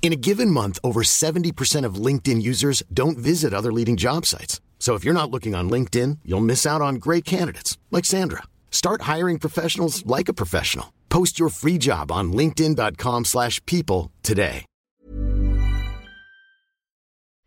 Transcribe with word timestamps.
In 0.00 0.10
a 0.12 0.16
given 0.16 0.50
month, 0.50 0.78
over 0.82 1.02
70% 1.02 1.84
of 1.84 1.96
LinkedIn 2.06 2.40
users 2.40 2.82
don't 2.90 3.18
visit 3.18 3.52
other 3.52 3.70
leading 3.70 3.98
job 3.98 4.24
sites. 4.24 4.62
So 4.78 4.94
if 4.94 5.04
you're 5.04 5.12
not 5.12 5.30
looking 5.30 5.54
on 5.54 5.68
LinkedIn, 5.68 6.20
you'll 6.24 6.40
miss 6.40 6.64
out 6.64 6.80
on 6.80 6.94
great 6.94 7.26
candidates 7.26 7.76
like 7.90 8.06
Sandra. 8.06 8.44
Start 8.70 9.02
hiring 9.02 9.38
professionals 9.38 10.02
like 10.06 10.30
a 10.30 10.34
professional. 10.34 10.94
Post 11.10 11.38
your 11.38 11.50
free 11.50 11.78
job 11.78 12.10
on 12.10 12.32
linkedin.com/people 12.32 14.10
today. 14.22 14.64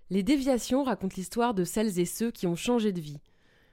Les 0.09 0.23
déviations 0.23 0.83
racontent 0.83 1.15
l'histoire 1.15 1.53
de 1.53 1.63
celles 1.63 1.97
et 1.97 2.05
ceux 2.05 2.31
qui 2.31 2.45
ont 2.45 2.57
changé 2.57 2.91
de 2.91 2.99
vie. 2.99 3.21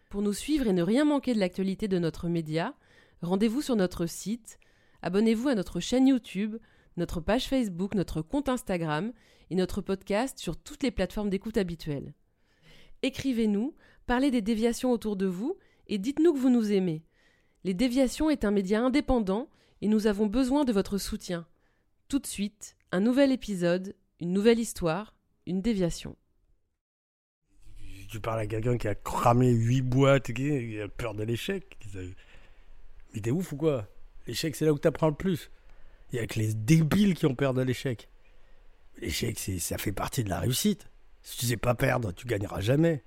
Pour 0.09 0.23
nous 0.23 0.33
suivre 0.33 0.69
et 0.69 0.73
ne 0.73 0.85
rien 0.85 1.05
manquer 1.05 1.35
de 1.35 1.41
l'actualité 1.41 1.89
de 1.89 1.99
notre 1.99 2.29
média, 2.29 2.75
rendez-vous 3.23 3.61
sur 3.61 3.75
notre 3.75 4.07
site, 4.07 4.61
abonnez-vous 5.03 5.49
à 5.49 5.57
notre 5.57 5.81
chaîne 5.81 6.07
YouTube, 6.07 6.59
notre 6.99 7.21
page 7.21 7.49
Facebook, 7.49 7.95
notre 7.95 8.21
compte 8.21 8.49
Instagram 8.49 9.13
et 9.51 9.55
notre 9.55 9.81
podcast 9.81 10.39
sur 10.39 10.57
toutes 10.57 10.83
les 10.83 10.91
plateformes 10.91 11.31
d'écoute 11.31 11.57
habituelles. 11.57 12.13
Écrivez-nous, 13.03 13.75
parlez 14.07 14.31
des 14.31 14.43
déviations 14.43 14.93
autour 14.93 15.17
de 15.17 15.27
vous 15.27 15.57
et 15.87 15.99
dites-nous 15.99 16.35
que 16.35 16.39
vous 16.39 16.51
nous 16.51 16.73
aimez. 16.73 17.05
Les 17.65 17.75
déviations 17.75 18.31
est 18.31 18.45
un 18.45 18.51
média 18.51 18.81
indépendant 18.81 19.49
et 19.81 19.89
nous 19.89 20.07
avons 20.07 20.27
besoin 20.27 20.65
de 20.65 20.73
votre 20.73 20.99
soutien. 20.99 21.47
Tout 22.09 22.19
de 22.19 22.27
suite, 22.27 22.77
un 22.91 23.01
nouvel 23.01 23.33
épisode, 23.33 23.95
une 24.21 24.33
nouvelle 24.33 24.59
histoire, 24.59 25.15
une 25.47 25.63
déviation. 25.63 26.17
Tu 28.11 28.21
parles 28.21 28.41
à 28.41 28.47
quelqu'un 28.47 28.79
qui 28.79 28.89
a 28.89 28.95
cramé 28.95 29.51
8 29.51 29.83
boîtes, 29.83 30.33
qui 30.33 30.81
a 30.81 30.89
peur 30.89 31.15
de 31.15 31.23
l'échec. 31.23 31.79
Mais 33.15 33.21
t'es 33.21 33.31
ouf 33.31 33.53
ou 33.53 33.57
quoi? 33.57 33.87
L'échec, 34.27 34.57
c'est 34.57 34.65
là 34.65 34.73
où 34.73 34.79
t'apprends 34.79 35.09
le 35.09 35.15
plus. 35.15 35.51
Il 36.13 36.17
y 36.17 36.19
a 36.21 36.27
que 36.27 36.39
les 36.39 36.55
débiles 36.55 37.15
qui 37.15 37.27
ont 37.27 37.35
peur 37.35 37.55
de 37.55 37.63
l'échec. 37.63 38.09
L'échec, 39.01 39.39
ça 39.39 39.79
fait 39.79 39.93
partie 39.93 40.25
de 40.25 40.31
la 40.31 40.41
réussite. 40.41 40.87
Si 41.23 41.39
tu 41.39 41.47
sais 41.47 41.57
pas 41.57 41.75
perdre, 41.75 42.13
tu 42.13 42.27
gagneras 42.27 42.61
jamais. 42.61 43.05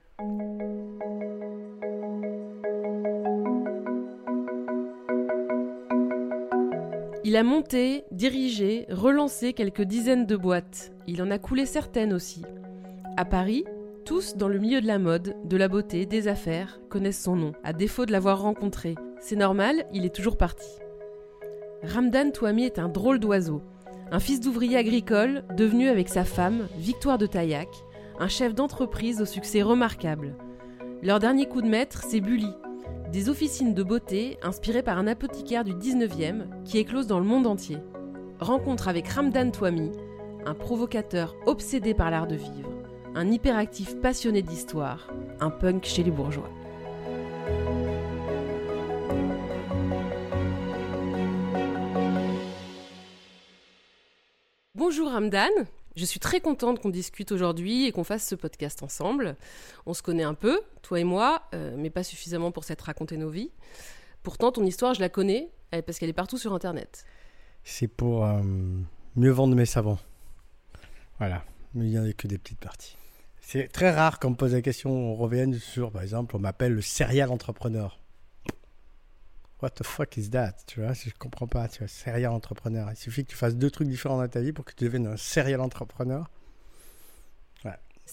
Il 7.24 7.36
a 7.36 7.44
monté, 7.44 8.04
dirigé, 8.12 8.86
relancé 8.90 9.54
quelques 9.54 9.84
dizaines 9.84 10.26
de 10.26 10.36
boîtes. 10.36 10.92
Il 11.08 11.22
en 11.22 11.32
a 11.32 11.40
coulé 11.40 11.66
certaines 11.66 12.14
aussi. 12.14 12.44
À 13.16 13.26
Paris, 13.26 13.64
tous 14.06 14.36
dans 14.36 14.48
le 14.48 14.60
milieu 14.60 14.82
de 14.82 14.88
la 14.88 15.00
mode, 15.00 15.36
de 15.46 15.58
la 15.58 15.68
beauté, 15.68 16.06
des 16.06 16.28
affaires, 16.28 16.80
connaissent 16.90 17.22
son 17.22 17.36
nom, 17.36 17.54
à 17.64 17.74
défaut 17.74 18.06
de 18.06 18.12
l'avoir 18.12 18.42
rencontré. 18.42 18.96
C'est 19.20 19.36
normal, 19.36 19.86
il 19.94 20.06
est 20.06 20.14
toujours 20.14 20.38
parti. 20.38 20.81
Ramdan 21.84 22.30
Touami 22.32 22.66
est 22.66 22.78
un 22.78 22.90
drôle 22.90 23.20
d'oiseau, 23.20 23.64
un 24.12 24.20
fils 24.20 24.40
d'ouvrier 24.40 24.78
agricole 24.78 25.44
devenu 25.58 25.90
avec 25.90 26.10
sa 26.10 26.24
femme, 26.24 26.68
Victoire 26.78 27.18
de 27.18 27.26
Taillac, 27.26 27.70
un 28.20 28.28
chef 28.28 28.54
d'entreprise 28.54 29.20
au 29.20 29.26
succès 29.26 29.64
remarquable. 29.64 30.36
Leur 31.02 31.18
dernier 31.18 31.48
coup 31.48 31.64
de 31.64 31.68
maître, 31.68 32.04
c'est 32.08 32.22
Bully, 32.22 32.54
des 33.12 33.30
officines 33.30 33.74
de 33.74 33.82
beauté 33.82 34.38
inspirées 34.44 34.84
par 34.84 35.00
un 35.00 35.08
apothicaire 35.08 35.64
du 35.64 35.74
19e 35.74 36.64
qui 36.66 36.78
éclose 36.78 37.08
dans 37.08 37.20
le 37.20 37.26
monde 37.26 37.48
entier. 37.48 37.80
Rencontre 38.40 38.88
avec 38.88 39.08
Ramdan 39.08 39.50
Touami, 39.50 39.92
un 40.46 40.54
provocateur 40.54 41.36
obsédé 41.48 41.96
par 41.96 42.12
l'art 42.12 42.28
de 42.28 42.36
vivre, 42.36 42.70
un 43.16 43.32
hyperactif 43.32 44.00
passionné 44.00 44.44
d'histoire, 44.44 45.08
un 45.40 45.50
punk 45.50 45.86
chez 45.86 46.04
les 46.04 46.12
bourgeois. 46.12 46.50
Bonjour 54.84 55.12
Ramdan, 55.12 55.52
je 55.96 56.06
suis 56.06 56.20
très 56.20 56.42
contente 56.42 56.80
qu'on 56.80 56.90
discute 56.90 57.32
aujourd'hui 57.32 57.86
et 57.86 57.92
qu'on 57.92 58.04
fasse 58.04 58.28
ce 58.28 58.34
podcast 58.34 58.82
ensemble. 58.82 59.36
On 59.86 59.94
se 59.94 60.02
connaît 60.02 60.24
un 60.24 60.34
peu, 60.34 60.60
toi 60.82 61.00
et 61.00 61.04
moi, 61.04 61.44
euh, 61.54 61.76
mais 61.78 61.92
pas 61.92 62.02
suffisamment 62.02 62.52
pour 62.52 62.64
s'être 62.64 62.82
raconté 62.82 63.16
nos 63.16 63.30
vies. 63.30 63.52
Pourtant, 64.24 64.52
ton 64.52 64.66
histoire, 64.66 64.96
je 64.96 65.00
la 65.00 65.08
connais 65.08 65.52
parce 65.70 66.00
qu'elle 66.00 66.10
est 66.10 66.14
partout 66.14 66.40
sur 66.40 66.52
Internet. 66.56 67.06
C'est 67.64 67.88
pour 67.88 68.26
euh, 68.26 68.42
mieux 69.16 69.30
vendre 69.30 69.56
mes 69.56 69.68
savons. 69.68 70.00
Voilà, 71.20 71.46
mais 71.76 71.86
il 71.86 71.92
n'y 71.92 72.00
en 72.00 72.04
a 72.04 72.12
que 72.14 72.26
des 72.26 72.40
petites 72.40 72.60
parties. 72.60 72.98
C'est 73.40 73.68
très 73.68 73.92
rare 73.92 74.20
qu'on 74.20 74.32
me 74.32 74.36
pose 74.36 74.54
la 74.54 74.64
question, 74.64 74.90
on 74.90 75.14
revienne 75.14 75.60
sur, 75.60 75.92
par 75.92 76.02
exemple, 76.02 76.36
on 76.36 76.40
m'appelle 76.40 76.74
le 76.74 76.82
serial 76.82 77.30
entrepreneur. 77.30 78.00
What 79.62 79.72
the 79.72 79.84
fuck 79.84 80.18
is 80.18 80.30
that 80.32 80.54
Tu 80.66 80.82
vois, 80.82 80.94
je 80.94 81.10
comprends 81.20 81.48
pas. 81.48 81.68
Tu 81.68 81.88
serial 81.88 82.32
entrepreneur. 82.32 82.88
Il 82.92 82.98
suffit 82.98 83.24
que 83.24 83.30
tu 83.30 83.38
fasses 83.38 83.56
deux 83.56 83.70
trucs 83.70 83.88
différents 83.88 84.18
dans 84.18 84.28
ta 84.28 84.42
vie 84.42 84.54
pour 84.54 84.66
que 84.66 84.74
tu 84.74 84.86
deviennes 84.86 85.08
un 85.08 85.18
serial 85.18 85.62
entrepreneur. 85.62 86.30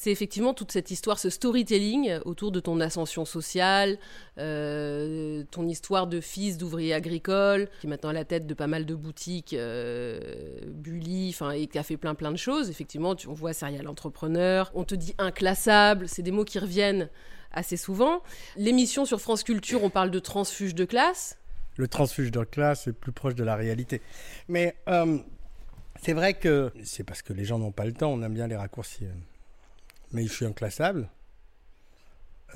C'est 0.00 0.12
effectivement 0.12 0.54
toute 0.54 0.70
cette 0.70 0.92
histoire, 0.92 1.18
ce 1.18 1.28
storytelling 1.28 2.20
autour 2.24 2.52
de 2.52 2.60
ton 2.60 2.78
ascension 2.78 3.24
sociale, 3.24 3.98
euh, 4.38 5.42
ton 5.50 5.66
histoire 5.66 6.06
de 6.06 6.20
fils 6.20 6.56
d'ouvrier 6.56 6.94
agricole, 6.94 7.68
qui 7.80 7.88
est 7.88 7.90
maintenant 7.90 8.10
à 8.10 8.12
la 8.12 8.24
tête 8.24 8.46
de 8.46 8.54
pas 8.54 8.68
mal 8.68 8.86
de 8.86 8.94
boutiques, 8.94 9.54
euh, 9.54 10.60
Bully, 10.68 11.30
enfin, 11.30 11.50
et 11.50 11.66
qui 11.66 11.78
a 11.78 11.82
fait 11.82 11.96
plein 11.96 12.14
plein 12.14 12.30
de 12.30 12.36
choses. 12.36 12.70
Effectivement, 12.70 13.16
tu, 13.16 13.26
on 13.26 13.32
voit 13.32 13.52
serial 13.52 13.88
entrepreneur, 13.88 14.70
on 14.74 14.84
te 14.84 14.94
dit 14.94 15.14
inclassable, 15.18 16.06
c'est 16.08 16.22
des 16.22 16.30
mots 16.30 16.44
qui 16.44 16.60
reviennent 16.60 17.08
assez 17.50 17.76
souvent. 17.76 18.22
L'émission 18.56 19.04
sur 19.04 19.20
France 19.20 19.42
Culture, 19.42 19.82
on 19.82 19.90
parle 19.90 20.12
de 20.12 20.20
transfuge 20.20 20.76
de 20.76 20.84
classe. 20.84 21.37
Le 21.78 21.88
transfuge 21.88 22.30
de 22.30 22.44
classe 22.44 22.88
est 22.88 22.92
plus 22.92 23.12
proche 23.12 23.34
de 23.34 23.44
la 23.44 23.56
réalité. 23.56 24.02
Mais 24.48 24.76
euh, 24.88 25.18
c'est 26.02 26.12
vrai 26.12 26.34
que 26.34 26.72
c'est 26.84 27.04
parce 27.04 27.22
que 27.22 27.32
les 27.32 27.44
gens 27.44 27.58
n'ont 27.58 27.72
pas 27.72 27.86
le 27.86 27.92
temps, 27.92 28.12
on 28.12 28.22
aime 28.22 28.34
bien 28.34 28.46
les 28.46 28.56
raccourcis. 28.56 29.06
Mais 30.12 30.24
je 30.24 30.32
suis 30.32 30.44
inclassable. 30.44 31.08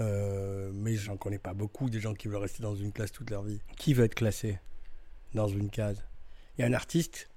Euh, 0.01 0.71
mais 0.75 0.97
j'en 0.97 1.17
connais 1.17 1.39
pas 1.39 1.55
beaucoup 1.55 1.89
des 1.89 2.01
gens 2.01 2.15
qui 2.15 2.29
veulent 2.29 2.37
rester 2.37 2.63
dans 2.63 2.75
une 2.75 2.93
classe 2.93 3.13
toute 3.13 3.31
leur 3.31 3.43
vie. 3.43 3.61
Qui 3.77 3.95
veut 3.95 4.05
être 4.05 4.15
classé 4.15 4.59
dans 5.35 5.49
une 5.49 5.71
case? 5.71 6.03
Il 6.57 6.63
y 6.63 6.65
a 6.65 6.67
un 6.67 6.73
artiste 6.73 7.31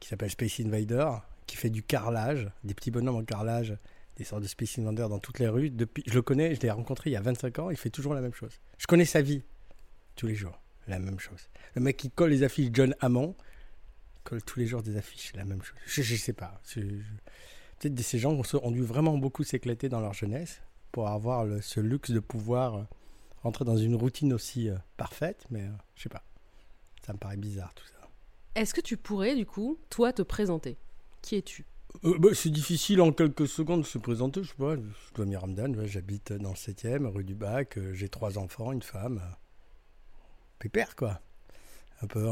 qui 0.00 0.08
s'appelle 0.08 0.30
Space 0.30 0.60
Invader 0.60 1.08
qui 1.46 1.56
fait 1.56 1.70
du 1.70 1.82
carrelage, 1.82 2.48
des 2.64 2.74
petits 2.74 2.90
bonhommes 2.90 3.16
en 3.16 3.24
carrelage, 3.24 3.76
des 4.16 4.24
sortes 4.24 4.42
de 4.42 4.48
Space 4.48 4.78
Invader 4.78 5.06
dans 5.08 5.18
toutes 5.18 5.38
les 5.38 5.48
rues. 5.48 5.70
Depuis, 5.70 6.04
je 6.06 6.14
le 6.14 6.22
connais, 6.22 6.54
je 6.54 6.60
l'ai 6.60 6.70
rencontré 6.70 7.10
il 7.10 7.12
y 7.14 7.16
a 7.16 7.20
25 7.20 7.58
ans, 7.58 7.70
il 7.70 7.76
fait 7.76 7.90
toujours 7.90 8.14
la 8.14 8.20
même 8.20 8.34
chose. 8.34 8.52
Je 8.78 8.86
connais 8.86 9.04
sa 9.04 9.20
vie 9.20 9.42
tous 10.14 10.26
les 10.26 10.36
jours, 10.36 10.59
la 10.90 10.98
même 10.98 11.18
chose. 11.18 11.48
Le 11.74 11.80
mec 11.80 11.96
qui 11.96 12.10
colle 12.10 12.30
les 12.30 12.42
affiches 12.42 12.70
John 12.72 12.94
Hammond 13.00 13.34
colle 14.24 14.42
tous 14.42 14.58
les 14.58 14.66
jours 14.66 14.82
des 14.82 14.96
affiches, 14.96 15.32
la 15.34 15.44
même 15.44 15.62
chose. 15.62 15.76
Je, 15.86 16.02
je 16.02 16.16
sais 16.16 16.32
pas. 16.32 16.60
Peut-être 17.78 17.98
ces 18.00 18.18
gens 18.18 18.32
ont 18.62 18.70
dû 18.70 18.82
vraiment 18.82 19.16
beaucoup 19.16 19.44
s'éclater 19.44 19.88
dans 19.88 20.00
leur 20.00 20.12
jeunesse 20.12 20.60
pour 20.92 21.08
avoir 21.08 21.44
le, 21.44 21.60
ce 21.60 21.80
luxe 21.80 22.10
de 22.10 22.20
pouvoir 22.20 22.74
euh, 22.74 22.82
rentrer 23.42 23.64
dans 23.64 23.76
une 23.76 23.94
routine 23.94 24.32
aussi 24.32 24.68
euh, 24.68 24.76
parfaite, 24.96 25.46
mais 25.50 25.62
euh, 25.62 25.72
je 25.94 26.02
sais 26.02 26.08
pas. 26.08 26.22
Ça 27.04 27.12
me 27.12 27.18
paraît 27.18 27.36
bizarre 27.36 27.72
tout 27.74 27.86
ça. 27.86 28.08
Est-ce 28.54 28.74
que 28.74 28.80
tu 28.80 28.96
pourrais, 28.96 29.36
du 29.36 29.46
coup, 29.46 29.78
toi, 29.88 30.12
te 30.12 30.22
présenter? 30.22 30.76
Qui 31.22 31.36
es-tu? 31.36 31.64
Bah, 32.02 32.30
C'est 32.34 32.50
difficile 32.50 33.00
en 33.00 33.12
quelques 33.12 33.48
secondes 33.48 33.82
de 33.82 33.86
se 33.86 33.98
présenter. 33.98 34.42
Je 34.42 34.48
sais 34.48 34.54
pas, 34.54 34.76
je 34.76 35.14
dois 35.14 35.38
Ramdan, 35.38 35.86
j'habite 35.86 36.32
dans 36.32 36.50
le 36.50 36.56
7e, 36.56 37.06
rue 37.06 37.24
du 37.24 37.34
Bac, 37.34 37.78
j'ai 37.92 38.08
trois 38.08 38.38
enfants, 38.38 38.72
une 38.72 38.82
femme. 38.82 39.22
Pépère, 40.60 40.94
quoi. 40.94 41.20
Un 42.02 42.06
peu, 42.06 42.26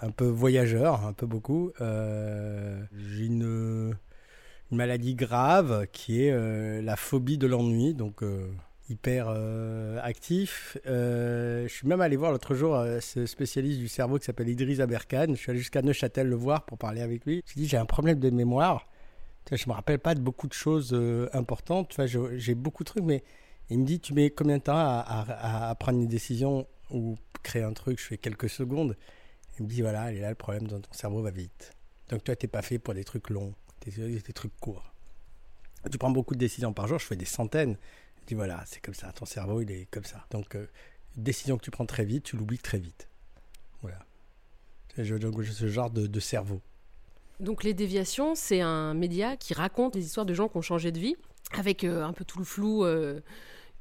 un 0.00 0.10
peu 0.10 0.26
voyageur, 0.26 1.04
un 1.04 1.12
peu 1.12 1.26
beaucoup. 1.26 1.72
j'ai 1.78 3.26
une 3.26 3.94
maladie 4.70 5.14
grave 5.14 5.86
qui 5.92 6.24
est 6.24 6.32
euh, 6.32 6.82
la 6.82 6.96
phobie 6.96 7.38
de 7.38 7.46
l'ennui, 7.46 7.94
donc 7.94 8.22
euh, 8.22 8.48
hyper 8.88 9.26
euh, 9.28 10.00
actif. 10.02 10.76
je 10.84 11.66
suis 11.68 11.86
même 11.86 12.00
allé 12.00 12.16
voir 12.16 12.32
l'autre 12.32 12.54
jour 12.54 12.84
ce 13.00 13.26
spécialiste 13.26 13.78
du 13.78 13.88
cerveau 13.88 14.18
qui 14.18 14.24
s'appelle 14.24 14.48
Idriss 14.48 14.80
Aberkan. 14.80 15.26
Je 15.30 15.34
suis 15.34 15.50
allé 15.50 15.58
jusqu'à 15.58 15.82
Neuchâtel 15.82 16.28
le 16.28 16.36
voir 16.36 16.64
pour 16.64 16.78
parler 16.78 17.00
avec 17.00 17.24
lui. 17.24 17.42
Je 17.46 17.54
lui 17.54 17.60
ai 17.60 17.64
dit 17.64 17.68
j'ai 17.68 17.76
un 17.76 17.86
problème 17.86 18.18
de 18.18 18.30
mémoire. 18.30 18.88
Je 19.50 19.68
me 19.68 19.74
rappelle 19.74 20.00
pas 20.00 20.16
de 20.16 20.20
beaucoup 20.20 20.48
de 20.48 20.52
choses 20.52 20.96
importantes. 21.32 21.96
J'ai 22.36 22.54
beaucoup 22.56 22.82
de 22.82 22.88
trucs, 22.88 23.04
mais 23.04 23.22
il 23.70 23.78
me 23.78 23.84
dit 23.84 24.00
tu 24.00 24.12
mets 24.12 24.30
combien 24.30 24.58
de 24.58 24.62
temps 24.62 24.74
à, 24.76 25.76
prendre 25.78 25.98
une 26.00 26.08
décision 26.08 26.66
ou 26.90 27.16
créer 27.42 27.62
un 27.62 27.72
truc 27.72 27.98
Je 27.98 28.04
fais 28.04 28.18
quelques 28.18 28.48
secondes. 28.50 28.96
Il 29.58 29.64
me 29.64 29.68
dit 29.68 29.82
voilà, 29.82 30.12
et 30.12 30.20
là 30.20 30.28
le 30.28 30.34
problème 30.34 30.66
dans 30.66 30.80
ton 30.80 30.92
cerveau 30.92 31.22
va 31.22 31.30
vite. 31.30 31.72
Donc 32.08 32.24
toi 32.24 32.36
t'es 32.36 32.48
pas 32.48 32.62
fait 32.62 32.78
pour 32.78 32.94
des 32.94 33.04
trucs 33.04 33.30
longs 33.30 33.54
des, 33.84 34.20
des 34.20 34.32
trucs 34.32 34.58
courts. 34.60 34.92
Tu 35.90 35.98
prends 35.98 36.10
beaucoup 36.10 36.34
de 36.34 36.40
décisions 36.40 36.72
par 36.72 36.88
jour, 36.88 36.98
je 36.98 37.06
fais 37.06 37.16
des 37.16 37.24
centaines. 37.24 37.76
Je 38.20 38.26
dis 38.26 38.34
voilà, 38.34 38.62
c'est 38.66 38.80
comme 38.80 38.94
ça, 38.94 39.12
ton 39.12 39.24
cerveau 39.24 39.60
il 39.60 39.70
est 39.70 39.86
comme 39.90 40.04
ça. 40.04 40.26
Donc 40.30 40.54
euh, 40.54 40.66
une 41.16 41.22
décision 41.22 41.56
que 41.56 41.62
tu 41.64 41.70
prends 41.70 41.86
très 41.86 42.04
vite, 42.04 42.24
tu 42.24 42.36
l'oublies 42.36 42.58
très 42.58 42.78
vite. 42.78 43.08
Voilà. 43.82 43.98
Je- 44.98 45.16
ce 45.52 45.68
genre 45.68 45.90
de, 45.90 46.20
cerveau. 46.20 46.60
Donc 47.38 47.64
les 47.64 47.74
déviations, 47.74 48.34
c'est 48.34 48.62
un 48.62 48.94
média 48.94 49.36
qui 49.36 49.52
raconte 49.54 49.92
des 49.92 50.04
histoires 50.04 50.26
de 50.26 50.34
gens 50.34 50.48
qui 50.48 50.56
ont 50.56 50.62
changé 50.62 50.90
de 50.90 50.98
vie, 50.98 51.16
avec 51.52 51.84
euh, 51.84 52.02
un 52.02 52.12
peu 52.12 52.24
tout 52.24 52.38
le 52.38 52.44
flou 52.44 52.84
euh, 52.84 53.20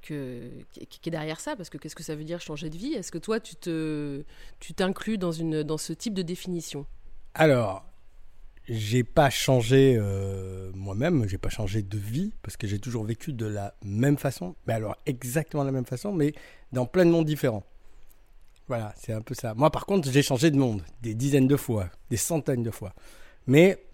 que, 0.06 0.50
qui 0.72 1.10
est 1.10 1.12
derrière 1.12 1.40
ça, 1.40 1.56
parce 1.56 1.70
que 1.70 1.78
qu'est-ce 1.78 1.96
que 1.96 2.04
ça 2.04 2.16
veut 2.16 2.24
dire 2.24 2.42
changer 2.42 2.70
de 2.70 2.78
vie? 2.78 2.94
Est-ce 2.94 3.12
que 3.12 3.18
toi, 3.18 3.40
tu 3.40 3.56
te, 3.56 4.24
tu 4.60 4.74
t'inclus 4.74 5.18
dans, 5.18 5.32
une, 5.32 5.64
dans 5.64 5.78
ce 5.78 5.94
type 5.94 6.14
de 6.14 6.22
définition? 6.22 6.86
Alors, 7.34 7.86
j'ai 8.68 9.04
pas 9.04 9.30
changé 9.30 9.96
euh, 10.00 10.72
moi-même, 10.74 11.28
j'ai 11.28 11.38
pas 11.38 11.50
changé 11.50 11.82
de 11.82 11.98
vie 11.98 12.34
parce 12.42 12.58
que 12.58 12.68
j'ai 12.68 12.80
toujours 12.80 13.04
vécu 13.04 13.34
de 13.34 13.46
la 13.46 13.76
même 13.84 14.18
façon, 14.18 14.56
mais 14.66 14.74
alors 14.74 14.96
exactement 15.06 15.64
la 15.64 15.72
même 15.72 15.86
façon, 15.86 16.12
mais 16.12 16.34
dans 16.72 16.86
plein 16.86 17.06
de 17.06 17.12
mondes 17.12 17.26
différents. 17.26 17.64
Voilà, 18.68 18.94
c'est 18.98 19.14
un 19.14 19.22
peu 19.22 19.36
ça. 19.36 19.54
Moi, 19.54 19.70
par 19.70 19.86
contre, 19.86 20.12
j'ai 20.12 20.24
changé 20.24 20.50
de 20.50 20.58
monde 20.58 20.82
des 21.02 21.14
dizaines 21.14 21.48
de 21.48 21.56
fois, 21.56 21.90
des 22.10 22.18
centaines 22.18 22.64
de 22.64 22.72
fois, 22.72 22.94
mais 23.46 23.86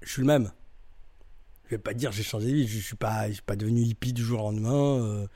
je 0.00 0.12
suis 0.12 0.22
le 0.22 0.26
même. 0.26 0.50
Vais 1.76 1.78
pas 1.82 1.94
dire 1.94 2.12
j'ai 2.12 2.22
changé 2.22 2.48
de 2.48 2.52
vie, 2.54 2.66
je 2.68 2.78
suis 2.78 2.96
pas, 2.96 3.28
je 3.28 3.34
suis 3.34 3.42
pas 3.42 3.56
devenu 3.56 3.80
hippie 3.82 4.12
du 4.12 4.22
jour 4.22 4.40
au 4.40 4.50
lendemain. 4.50 5.02
euh, 5.04 5.26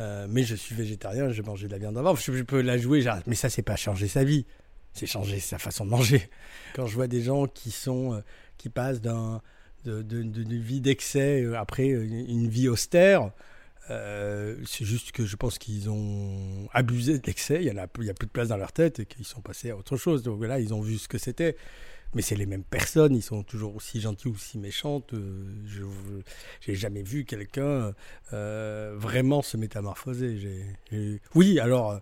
euh, 0.00 0.26
mais 0.28 0.44
je 0.44 0.54
suis 0.54 0.74
végétarien, 0.74 1.30
j'ai 1.30 1.42
mangé 1.42 1.66
de 1.66 1.72
la 1.72 1.78
viande 1.78 1.98
avant. 1.98 2.14
Je, 2.14 2.42
peux 2.42 2.60
la 2.60 2.78
jouer, 2.78 3.04
mais 3.26 3.34
ça, 3.34 3.50
c'est 3.50 3.62
pas 3.62 3.76
changer 3.76 4.08
sa 4.08 4.24
vie 4.24 4.46
c'est 4.94 5.06
changer 5.06 5.38
sa 5.38 5.58
façon 5.58 5.84
de 5.84 5.90
manger. 5.90 6.28
Quand 6.74 6.86
je 6.86 6.94
vois 6.94 7.06
des 7.06 7.22
gens 7.22 7.46
qui 7.46 7.70
sont 7.70 8.14
euh, 8.14 8.20
qui 8.56 8.68
passent 8.68 9.00
d'un 9.00 9.42
de, 9.84 10.02
de- 10.02 10.22
de- 10.22 10.42
d'une 10.42 10.60
vie 10.60 10.80
d'excès 10.80 11.44
après 11.54 11.88
une, 11.88 12.48
vie 12.48 12.68
austère, 12.68 13.30
c'est 13.88 14.84
juste 14.84 15.12
que 15.12 15.24
je 15.24 15.36
pense 15.36 15.58
qu'ils 15.58 15.88
ont 15.88 16.68
abusé 16.72 17.18
de 17.18 17.26
l'excès. 17.26 17.58
Il 17.62 17.68
y 17.68 17.70
en 17.70 17.76
a, 17.76 17.82
a 17.82 17.86
plus 17.86 18.06
de 18.06 18.30
place 18.32 18.48
dans 18.48 18.56
leur 18.56 18.72
tête 18.72 18.98
et 19.00 19.06
qu'ils 19.06 19.24
sont 19.24 19.40
passés 19.40 19.70
à 19.70 19.76
autre 19.76 19.96
chose. 19.96 20.22
Donc 20.22 20.42
là, 20.44 20.58
ils 20.58 20.74
ont 20.74 20.80
vu 20.80 20.98
ce 20.98 21.06
que 21.08 21.18
c'était. 21.18 21.56
Mais 22.14 22.22
c'est 22.22 22.36
les 22.36 22.46
mêmes 22.46 22.64
personnes, 22.64 23.14
ils 23.14 23.22
sont 23.22 23.42
toujours 23.42 23.76
aussi 23.76 24.00
gentils 24.00 24.28
ou 24.28 24.34
aussi 24.34 24.58
méchantes. 24.58 25.12
Euh, 25.12 25.44
Je 25.66 25.84
j'ai 26.60 26.74
jamais 26.74 27.02
vu 27.02 27.24
quelqu'un 27.24 27.92
euh, 28.32 28.94
vraiment 28.96 29.42
se 29.42 29.56
métamorphoser. 29.56 30.64
Oui, 31.34 31.60
alors 31.60 32.00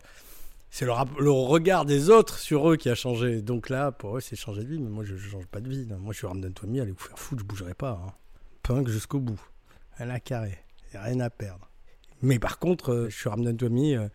c'est 0.70 0.85
le, 0.85 1.31
regard 1.31 1.87
des 1.87 2.11
autres 2.11 2.38
sur 2.38 2.70
eux 2.70 2.76
qui 2.76 2.91
a 2.91 2.94
changé. 2.94 3.41
Donc 3.41 3.70
là, 3.70 3.93
pour 3.93 4.19
eux, 4.19 4.20
c'est 4.20 4.37
changer 4.37 4.62
de 4.62 4.69
vie. 4.69 4.79
Mais 4.79 4.91
moi, 4.91 5.05
je 5.05 5.14
ne 5.14 5.19
change 5.19 5.47
pas 5.47 5.61
de 5.61 5.69
vie. 5.70 5.87
Moi, 5.99 6.12
je 6.12 6.19
suis 6.19 6.26
Ramdan 6.26 6.53
allez 6.62 6.91
vous 6.91 6.99
faire 6.99 7.19
foutre, 7.19 7.41
je 7.41 7.47
bougerai 7.47 7.75
pas. 7.75 8.00
Hein. 8.06 8.12
Punk 8.62 8.88
jusqu'au 8.88 9.20
bout. 9.20 9.41
À 9.99 10.20
carré. 10.20 10.58
Y 10.93 10.97
a 10.99 11.03
rien 11.03 11.20
à 11.20 11.31
perdre. 11.31 11.70
Mais 12.20 12.38
par 12.38 12.58
contre, 12.58 12.93
euh, 12.93 13.08
je 13.08 13.17
suis 13.17 13.29
Ramdan 13.29 13.56
Toumi, 13.56 13.97
euh, 13.97 14.08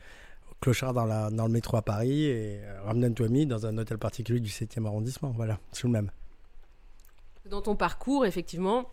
clochard 0.62 0.94
dans, 0.94 1.06
la, 1.06 1.30
dans 1.30 1.46
le 1.46 1.52
métro 1.52 1.78
à 1.78 1.82
Paris, 1.82 2.26
et 2.26 2.60
euh, 2.64 2.84
Ramdan 2.86 3.14
Toumi 3.14 3.46
dans 3.46 3.66
un 3.66 3.78
hôtel 3.78 3.98
particulier 3.98 4.40
du 4.40 4.50
7e 4.50 4.86
arrondissement. 4.86 5.32
Voilà, 5.36 5.60
c'est 5.72 5.84
le 5.84 5.90
même. 5.90 6.12
Dans 7.50 7.62
ton 7.62 7.76
parcours, 7.76 8.26
effectivement, 8.26 8.86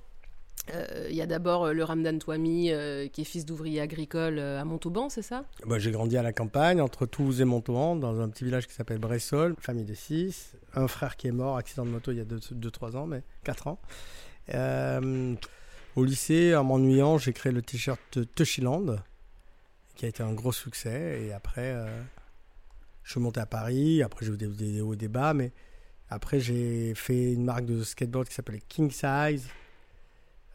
euh, 0.75 1.07
il 1.09 1.17
y 1.17 1.23
a 1.23 1.27
d'abord 1.27 1.67
euh, 1.67 1.73
le 1.73 1.85
Ramdan 1.85 2.19
Touami, 2.19 2.71
euh, 2.71 3.09
qui 3.09 3.23
est 3.23 3.25
fils 3.25 3.45
d'ouvrier 3.45 3.81
agricole 3.81 4.39
euh, 4.39 4.61
à 4.61 4.65
Montauban, 4.65 5.09
c'est 5.09 5.23
ça? 5.23 5.45
Moi, 5.65 5.79
j'ai 5.79 5.91
grandi 5.91 6.17
à 6.17 6.23
la 6.23 6.33
campagne, 6.33 6.81
entre 6.81 7.07
Toulouse 7.07 7.41
et 7.41 7.45
Montauban, 7.45 7.97
dans 7.97 8.21
un 8.21 8.29
petit 8.29 8.45
village 8.45 8.67
qui 8.67 8.75
s'appelle 8.75 8.99
Bressol, 8.99 9.55
famille 9.61 9.85
de 9.85 9.95
6. 9.95 10.57
Un 10.75 10.89
frère 10.89 11.17
qui 11.17 11.29
est 11.29 11.33
mort, 11.33 11.57
accident 11.57 11.85
de 11.85 11.91
moto 11.91 12.13
il 12.13 12.19
y 12.19 12.21
a 12.21 12.25
2-3 12.25 12.97
ans, 12.97 13.07
mais 13.07 13.23
4 13.45 13.69
ans. 13.69 13.79
Au 15.97 16.05
lycée, 16.05 16.55
en 16.55 16.65
m'ennuyant, 16.65 17.19
j'ai 17.19 17.33
créé 17.33 17.51
le 17.51 17.63
t-shirt 17.63 18.01
Tushiland, 18.35 18.97
qui 19.99 20.07
a 20.07 20.09
été 20.09 20.23
un 20.23 20.33
gros 20.33 20.53
succès. 20.53 21.25
Et 21.25 21.33
après, 21.35 21.75
euh, 21.75 22.03
je 23.03 23.11
suis 23.11 23.21
monté 23.21 23.41
à 23.41 23.47
Paris. 23.47 24.03
Après, 24.03 24.25
j'ai 24.25 24.33
eu 24.33 24.37
des, 24.37 24.81
hauts 24.81 24.95
et 24.95 24.97
des 24.97 25.09
bas, 25.09 25.35
mais 25.35 25.53
après, 26.09 26.41
j'ai 26.41 26.95
fait 26.95 27.35
une 27.35 27.45
marque 27.45 27.67
de 27.67 27.83
skateboard 27.83 28.29
qui 28.29 28.35
s'appelait 28.35 28.63
King 28.67 28.91
Size. 28.91 29.47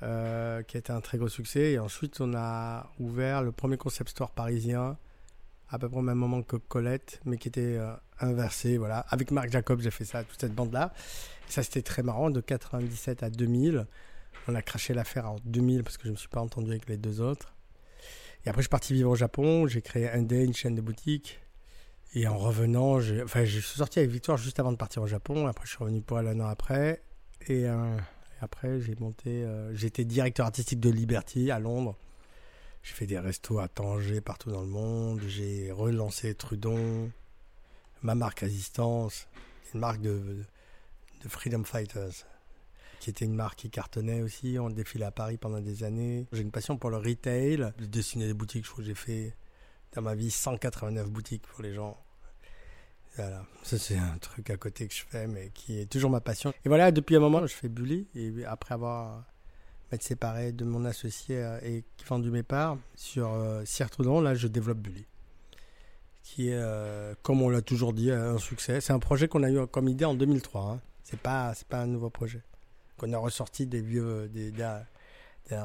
euh, 0.02 0.64
qui 0.64 0.76
a 0.76 0.80
été 0.80 0.92
un 0.92 1.00
très 1.00 1.18
gros 1.18 1.30
succès. 1.30 1.74
Et 1.74 1.80
ensuite, 1.80 2.20
on 2.20 2.34
a 2.36 2.90
ouvert 3.00 3.42
le 3.42 3.54
premier 3.54 3.78
concept 3.78 4.10
store 4.10 4.32
parisien, 4.32 4.98
à 5.70 5.80
peu 5.80 5.88
près 5.88 6.00
au 6.00 6.02
même 6.02 6.18
moment 6.18 6.42
que 6.42 6.58
Colette, 6.58 7.22
mais 7.24 7.38
qui 7.38 7.48
était 7.48 7.78
euh, 7.78 7.94
inversé. 8.20 8.78
Voilà. 8.78 9.00
Avec 9.10 9.32
Marc 9.32 9.50
Jacob, 9.50 9.80
j'ai 9.80 9.92
fait 9.92 10.06
ça, 10.06 10.24
toute 10.24 10.40
cette 10.42 10.56
bande-là. 10.56 10.94
Ça, 11.48 11.64
c'était 11.64 11.84
très 11.84 12.04
marrant, 12.04 12.32
de 12.32 12.42
97 12.42 13.24
à 13.24 13.30
2000. 13.30 13.88
On 14.48 14.56
a 14.56 14.62
craché 14.62 14.94
l'affaire 14.94 15.30
en 15.30 15.38
2000 15.46 15.84
parce 15.84 15.98
que 15.98 16.04
je 16.04 16.10
ne 16.10 16.14
me 16.14 16.18
suis 16.18 16.28
pas 16.28 16.42
entendu 16.42 16.72
avec 16.72 16.90
les 16.90 16.98
deux 16.98 17.22
autres. 17.22 17.53
Et 18.46 18.50
après, 18.50 18.62
je 18.62 18.66
suis 18.66 18.70
parti 18.70 18.94
vivre 18.94 19.12
au 19.12 19.16
Japon. 19.16 19.68
J'ai 19.68 19.82
créé 19.82 20.10
un 20.10 20.22
day, 20.22 20.44
une 20.44 20.54
chaîne 20.54 20.76
de 20.76 20.82
boutiques. 20.82 21.40
Et 22.14 22.28
en 22.28 22.38
revenant, 22.38 23.00
enfin, 23.24 23.44
je 23.46 23.60
suis 23.60 23.78
sorti 23.78 24.00
avec 24.00 24.12
Victoire 24.12 24.38
juste 24.38 24.60
avant 24.60 24.72
de 24.72 24.78
partir 24.78 25.02
au 25.02 25.08
Japon. 25.08 25.48
Après, 25.48 25.66
je 25.66 25.72
suis 25.72 25.80
revenu 25.80 26.02
pour 26.02 26.18
un 26.18 26.40
an 26.40 26.48
après. 26.48 27.02
Et, 27.48 27.66
euh, 27.68 27.98
et 27.98 28.44
après, 28.44 28.80
j'ai 28.82 28.96
monté. 28.96 29.44
euh, 29.44 29.74
J'étais 29.76 30.06
directeur 30.06 30.46
artistique 30.46 30.80
de 30.80 30.90
Liberty 30.90 31.50
à 31.52 31.60
Londres. 31.60 31.98
J'ai 32.84 32.94
fait 32.94 33.08
des 33.08 33.18
restos 33.18 33.60
à 33.60 33.68
Tanger, 33.70 34.20
partout 34.22 34.52
dans 34.52 34.62
le 34.62 34.68
monde. 34.68 35.22
J'ai 35.28 35.72
relancé 35.72 36.36
Trudon, 36.36 37.10
ma 38.02 38.14
marque 38.14 38.44
Assistance, 38.44 39.28
une 39.74 39.80
marque 39.80 40.02
de 40.02 40.44
Freedom 41.28 41.64
Fighters, 41.64 42.26
qui 43.04 43.10
était 43.10 43.26
une 43.26 43.36
marque 43.36 43.60
qui 43.60 43.70
cartonnait 43.70 44.22
aussi. 44.22 44.58
On 44.58 44.70
défilait 44.70 45.04
à 45.04 45.12
Paris 45.12 45.36
pendant 45.36 45.60
des 45.60 45.84
années. 45.84 46.26
J'ai 46.32 46.42
une 46.42 46.52
passion 46.52 46.78
pour 46.78 46.90
le 46.90 46.96
retail. 46.96 47.74
J'ai 47.78 47.88
dessiné 47.88 48.28
des 48.28 48.34
boutiques. 48.34 48.64
Je 48.64 48.72
crois 48.72 48.82
que 48.82 48.88
j'ai 48.88 48.96
fait 48.96 49.36
dans 49.92 50.02
ma 50.02 50.16
vie 50.16 50.32
189 50.32 51.10
boutiques 51.10 51.42
pour 51.42 51.62
les 51.62 51.74
gens. 51.74 51.98
Voilà, 53.18 53.46
ça 53.62 53.78
c'est 53.78 53.98
un 53.98 54.18
truc 54.20 54.50
à 54.50 54.56
côté 54.56 54.88
que 54.88 54.94
je 54.94 55.04
fais, 55.04 55.28
mais 55.28 55.52
qui 55.54 55.80
est 55.80 55.86
toujours 55.86 56.10
ma 56.12 56.22
passion. 56.22 56.54
Et 56.64 56.70
voilà, 56.70 56.92
depuis 56.94 57.18
un 57.18 57.20
moment, 57.20 57.46
je 57.46 57.54
fais 57.54 57.68
Bully, 57.68 58.08
et 58.16 58.46
après 58.46 58.74
avoir 58.74 59.26
m'être 59.92 60.02
séparé 60.02 60.54
de 60.54 60.64
mon 60.64 60.86
associé 60.86 61.38
euh, 61.38 61.60
et 61.62 61.84
vendu 62.08 62.32
mes 62.32 62.42
parts 62.42 62.78
sur 62.96 63.32
euh, 63.34 63.64
là 64.22 64.34
je 64.34 64.48
développe 64.48 64.80
Bully. 64.80 65.06
Qui 66.24 66.50
est, 66.50 66.56
euh, 66.56 67.14
comme 67.22 67.42
on 67.42 67.50
l'a 67.50 67.62
toujours 67.62 67.92
dit, 67.92 68.10
un 68.10 68.38
succès. 68.38 68.80
C'est 68.80 68.94
un 68.94 69.00
projet 69.00 69.28
qu'on 69.28 69.44
a 69.44 69.52
eu 69.52 69.68
comme 69.68 69.90
idée 69.90 70.06
en 70.06 70.16
2003. 70.16 70.62
Hein. 70.62 70.82
C'est 71.04 71.20
pas, 71.20 71.54
pas 71.68 71.82
un 71.82 71.88
nouveau 71.88 72.10
projet. 72.10 72.42
Qu'on 72.98 73.12
a 73.14 73.18
ressorti 73.18 73.66
des 73.66 73.82
vieux, 73.82 74.30
des, 74.30 74.52
derrière, 74.52 74.86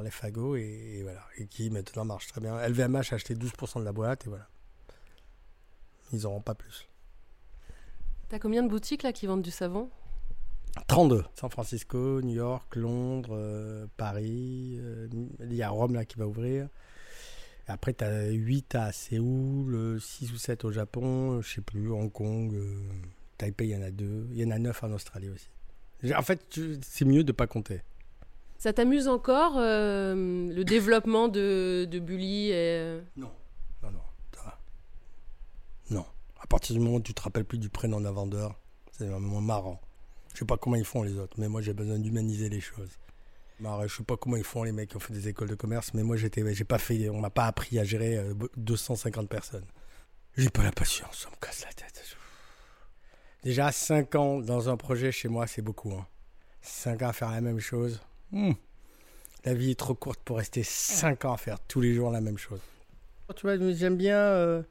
les 0.02 0.10
fagots 0.10 0.56
et, 0.56 0.98
et 0.98 1.02
voilà. 1.02 1.22
Et 1.36 1.46
qui 1.46 1.70
maintenant 1.70 2.04
marche 2.04 2.26
très 2.28 2.40
bien. 2.40 2.56
LVMH 2.66 3.12
a 3.12 3.14
acheté 3.14 3.34
12% 3.34 3.80
de 3.80 3.84
la 3.84 3.92
boîte 3.92 4.26
et 4.26 4.28
voilà. 4.28 4.48
Ils 6.12 6.22
n'auront 6.22 6.40
pas 6.40 6.54
plus. 6.54 6.88
T'as 8.28 8.38
combien 8.38 8.62
de 8.62 8.68
boutiques 8.68 9.02
là 9.02 9.12
qui 9.12 9.26
vendent 9.26 9.42
du 9.42 9.50
savon? 9.50 9.90
32. 10.86 11.24
San 11.34 11.50
Francisco, 11.50 12.20
New 12.22 12.34
York, 12.34 12.76
Londres, 12.76 13.30
euh, 13.32 13.86
Paris. 13.96 14.76
euh, 14.80 15.08
il 15.40 15.54
y 15.54 15.62
a 15.62 15.70
Rome 15.70 15.94
là 15.94 16.04
qui 16.04 16.18
va 16.18 16.26
ouvrir. 16.26 16.68
Et 17.66 17.70
après, 17.70 17.92
tu 17.94 18.04
as 18.04 18.28
8 18.28 18.74
à 18.74 18.92
Séoul, 18.92 20.00
6 20.00 20.32
ou 20.32 20.38
7 20.38 20.64
au 20.64 20.72
Japon, 20.72 21.40
je 21.42 21.54
sais 21.54 21.60
plus, 21.60 21.90
Hong 21.90 22.10
Kong, 22.10 22.54
euh, 22.54 22.80
Taipei, 23.36 23.68
il 23.68 23.70
y 23.70 23.76
en 23.76 23.82
a 23.82 23.90
2. 23.90 24.28
Il 24.32 24.38
y 24.38 24.44
en 24.44 24.50
a 24.50 24.58
9 24.58 24.84
en 24.84 24.92
Australie 24.92 25.28
aussi. 25.28 25.48
En 26.16 26.22
fait, 26.22 26.58
c'est 26.82 27.04
mieux 27.04 27.24
de 27.24 27.32
pas 27.32 27.46
compter. 27.46 27.80
Ça 28.58 28.72
t'amuse 28.72 29.06
encore 29.08 29.54
euh, 29.56 30.14
le 30.52 30.64
développement 30.64 31.28
de, 31.28 31.86
de 31.90 31.98
Bully 31.98 32.48
et... 32.48 32.52
euh, 32.54 33.00
Non. 33.16 33.30
Non, 33.82 33.90
non. 33.92 34.00
Non. 35.90 36.04
À 36.40 36.46
partir 36.46 36.74
du 36.74 36.80
moment 36.80 36.96
où 36.96 37.00
tu 37.00 37.14
te 37.14 37.22
rappelles 37.22 37.44
plus 37.44 37.58
du 37.58 37.68
prénom 37.68 38.00
d'un 38.00 38.10
vendeur, 38.12 38.58
c'est 38.92 39.06
vraiment 39.06 39.40
marrant. 39.40 39.80
Je 40.34 40.40
sais 40.40 40.44
pas 40.44 40.56
comment 40.56 40.76
ils 40.76 40.84
font 40.84 41.02
les 41.02 41.16
autres, 41.18 41.36
mais 41.40 41.48
moi 41.48 41.62
j'ai 41.62 41.72
besoin 41.72 41.98
d'humaniser 41.98 42.48
les 42.48 42.60
choses. 42.60 42.90
Alors, 43.60 43.86
je 43.88 43.96
sais 43.96 44.04
pas 44.04 44.16
comment 44.16 44.36
ils 44.36 44.44
font 44.44 44.62
les 44.62 44.70
mecs 44.70 44.90
qui 44.90 44.96
ont 44.96 45.00
fait 45.00 45.12
des 45.12 45.26
écoles 45.28 45.48
de 45.48 45.56
commerce, 45.56 45.92
mais 45.94 46.04
moi 46.04 46.16
j'étais, 46.16 46.44
j'ai 46.54 46.64
pas 46.64 46.78
fait, 46.78 47.08
on 47.08 47.20
m'a 47.20 47.30
pas 47.30 47.46
appris 47.46 47.78
à 47.80 47.84
gérer 47.84 48.16
euh, 48.18 48.34
250 48.56 49.28
personnes. 49.28 49.64
J'ai 50.36 50.50
pas 50.50 50.62
la 50.62 50.70
patience, 50.70 51.22
ça 51.24 51.30
me 51.30 51.36
casse 51.44 51.64
la 51.64 51.72
tête. 51.72 52.04
Déjà 53.42 53.70
5 53.70 54.14
ans 54.14 54.38
dans 54.40 54.68
un 54.68 54.76
projet 54.76 55.12
chez 55.12 55.28
moi, 55.28 55.46
c'est 55.46 55.62
beaucoup. 55.62 55.92
Hein. 55.92 56.06
5 56.62 57.02
ans 57.02 57.08
à 57.08 57.12
faire 57.12 57.30
la 57.30 57.40
même 57.40 57.60
chose. 57.60 58.00
Hmm. 58.32 58.52
La 59.44 59.54
vie 59.54 59.70
est 59.70 59.78
trop 59.78 59.94
courte 59.94 60.20
pour 60.24 60.38
rester 60.38 60.62
5 60.62 61.24
ans 61.24 61.34
à 61.34 61.36
faire 61.36 61.60
tous 61.60 61.80
les 61.80 61.94
jours 61.94 62.10
la 62.10 62.20
même 62.20 62.38
chose. 62.38 62.60
Tu 63.36 63.42
vois, 63.42 63.56
j'aime 63.72 63.96
bien 63.96 64.16
euh, 64.16 64.62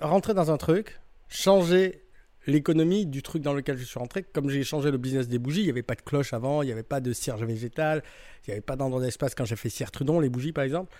rentrer 0.00 0.34
dans 0.34 0.50
un 0.50 0.56
truc, 0.56 1.00
changer 1.28 2.02
l'économie 2.46 3.06
du 3.06 3.22
truc 3.22 3.42
dans 3.42 3.52
lequel 3.52 3.76
je 3.76 3.84
suis 3.84 3.98
rentré. 3.98 4.22
Comme 4.22 4.48
j'ai 4.48 4.64
changé 4.64 4.90
le 4.90 4.98
business 4.98 5.28
des 5.28 5.38
bougies, 5.38 5.60
il 5.60 5.64
n'y 5.64 5.70
avait 5.70 5.82
pas 5.82 5.94
de 5.94 6.00
cloche 6.00 6.32
avant, 6.32 6.62
il 6.62 6.66
n'y 6.66 6.72
avait 6.72 6.82
pas 6.82 7.00
de 7.00 7.12
cierge 7.12 7.44
végétal, 7.44 8.02
il 8.46 8.50
n'y 8.50 8.52
avait 8.52 8.62
pas 8.62 8.74
d'endroit 8.74 9.00
d'espace 9.00 9.34
quand 9.34 9.44
j'ai 9.44 9.56
fait 9.56 9.68
Cierre 9.68 9.90
Trudon, 9.90 10.18
les 10.18 10.30
bougies 10.30 10.52
par 10.52 10.64
exemple. 10.64 10.94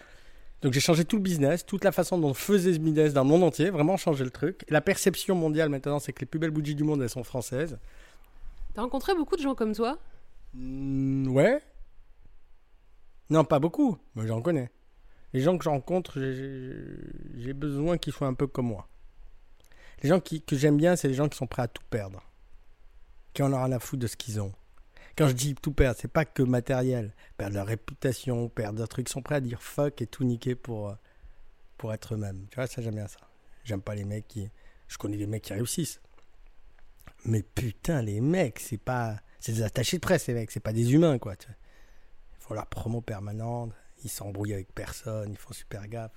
Donc 0.62 0.72
j'ai 0.72 0.80
changé 0.80 1.04
tout 1.04 1.16
le 1.16 1.22
business, 1.22 1.64
toute 1.64 1.84
la 1.84 1.92
façon 1.92 2.18
dont 2.18 2.30
on 2.30 2.34
faisait 2.34 2.72
ce 2.74 2.78
business 2.78 3.12
dans 3.12 3.22
le 3.22 3.28
monde 3.28 3.44
entier, 3.44 3.70
vraiment 3.70 3.96
changé 3.96 4.24
le 4.24 4.30
truc. 4.30 4.64
La 4.68 4.80
perception 4.80 5.36
mondiale 5.36 5.68
maintenant, 5.68 6.00
c'est 6.00 6.12
que 6.12 6.20
les 6.20 6.26
plus 6.26 6.38
belles 6.40 6.50
bougies 6.50 6.74
du 6.74 6.82
monde, 6.84 7.00
elles 7.02 7.08
sont 7.08 7.22
françaises. 7.24 7.78
T'as 8.74 8.82
rencontré 8.82 9.14
beaucoup 9.14 9.36
de 9.36 9.42
gens 9.42 9.54
comme 9.54 9.74
toi? 9.74 9.98
Mm, 10.54 11.28
Ouais. 11.28 11.60
Non, 13.30 13.44
pas 13.44 13.58
beaucoup, 13.58 13.98
mais 14.14 14.26
j'en 14.26 14.40
connais. 14.40 14.70
Les 15.34 15.40
gens 15.40 15.58
que 15.58 15.62
je 15.64 15.68
rencontre, 15.68 16.18
j'ai 16.18 17.52
besoin 17.52 17.98
qu'ils 17.98 18.12
soient 18.14 18.26
un 18.26 18.34
peu 18.34 18.46
comme 18.46 18.66
moi. 18.68 18.88
Les 20.02 20.08
gens 20.08 20.18
qui, 20.18 20.40
que 20.40 20.56
j'aime 20.56 20.78
bien, 20.78 20.96
c'est 20.96 21.08
les 21.08 21.14
gens 21.14 21.28
qui 21.28 21.36
sont 21.36 21.46
prêts 21.46 21.62
à 21.62 21.68
tout 21.68 21.82
perdre. 21.90 22.22
Qui 23.34 23.42
en 23.42 23.52
ont 23.52 23.62
rien 23.62 23.72
à 23.72 23.78
foutre 23.78 24.00
de 24.02 24.06
ce 24.06 24.16
qu'ils 24.16 24.40
ont. 24.40 24.52
Quand 25.18 25.26
je 25.26 25.32
dis 25.32 25.56
tout 25.56 25.72
perdre, 25.72 25.98
c'est 26.00 26.06
pas 26.06 26.24
que 26.24 26.44
matériel. 26.44 27.12
Perdre 27.36 27.56
leur 27.56 27.66
réputation, 27.66 28.48
perdre 28.48 28.78
leur 28.78 28.88
trucs. 28.88 29.08
Ils 29.08 29.12
sont 29.12 29.20
prêts 29.20 29.34
à 29.34 29.40
dire 29.40 29.60
fuck 29.60 30.00
et 30.00 30.06
tout 30.06 30.22
niquer 30.22 30.54
pour, 30.54 30.94
pour 31.76 31.92
être 31.92 32.14
eux-mêmes. 32.14 32.46
Tu 32.52 32.54
vois, 32.54 32.68
ça, 32.68 32.80
j'aime 32.82 32.94
bien 32.94 33.08
ça. 33.08 33.18
J'aime 33.64 33.82
pas 33.82 33.96
les 33.96 34.04
mecs 34.04 34.28
qui. 34.28 34.48
Je 34.86 34.96
connais 34.96 35.16
des 35.16 35.26
mecs 35.26 35.42
qui 35.42 35.54
réussissent. 35.54 36.00
Mais 37.24 37.42
putain, 37.42 38.00
les 38.00 38.20
mecs, 38.20 38.60
c'est 38.60 38.78
pas. 38.78 39.20
C'est 39.40 39.50
des 39.50 39.62
attachés 39.62 39.96
de 39.96 40.02
presse, 40.02 40.22
ces 40.22 40.34
mecs. 40.34 40.52
C'est 40.52 40.60
pas 40.60 40.72
des 40.72 40.92
humains, 40.92 41.18
quoi. 41.18 41.34
Ils 41.34 42.38
font 42.38 42.54
leur 42.54 42.66
promo 42.66 43.00
permanente. 43.00 43.72
Ils 44.04 44.10
s'embrouillent 44.10 44.54
avec 44.54 44.72
personne. 44.72 45.32
Ils 45.32 45.36
font 45.36 45.52
super 45.52 45.88
gaffe. 45.88 46.12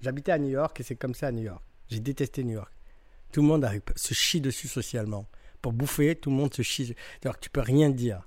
J'habitais 0.00 0.32
à 0.32 0.38
New 0.38 0.48
York 0.48 0.80
et 0.80 0.82
c'est 0.82 0.96
comme 0.96 1.14
ça 1.14 1.26
à 1.26 1.32
New 1.32 1.42
York. 1.42 1.62
J'ai 1.88 2.00
détesté 2.00 2.42
New 2.42 2.54
York. 2.54 2.72
Tout 3.32 3.42
le 3.42 3.48
monde 3.48 3.68
se 3.96 4.14
chie 4.14 4.40
dessus 4.40 4.68
socialement. 4.68 5.28
Pour 5.60 5.74
bouffer, 5.74 6.16
tout 6.16 6.30
le 6.30 6.36
monde 6.36 6.54
se 6.54 6.62
chie. 6.62 6.94
Alors 7.22 7.38
tu 7.38 7.50
peux 7.50 7.60
rien 7.60 7.90
dire. 7.90 8.26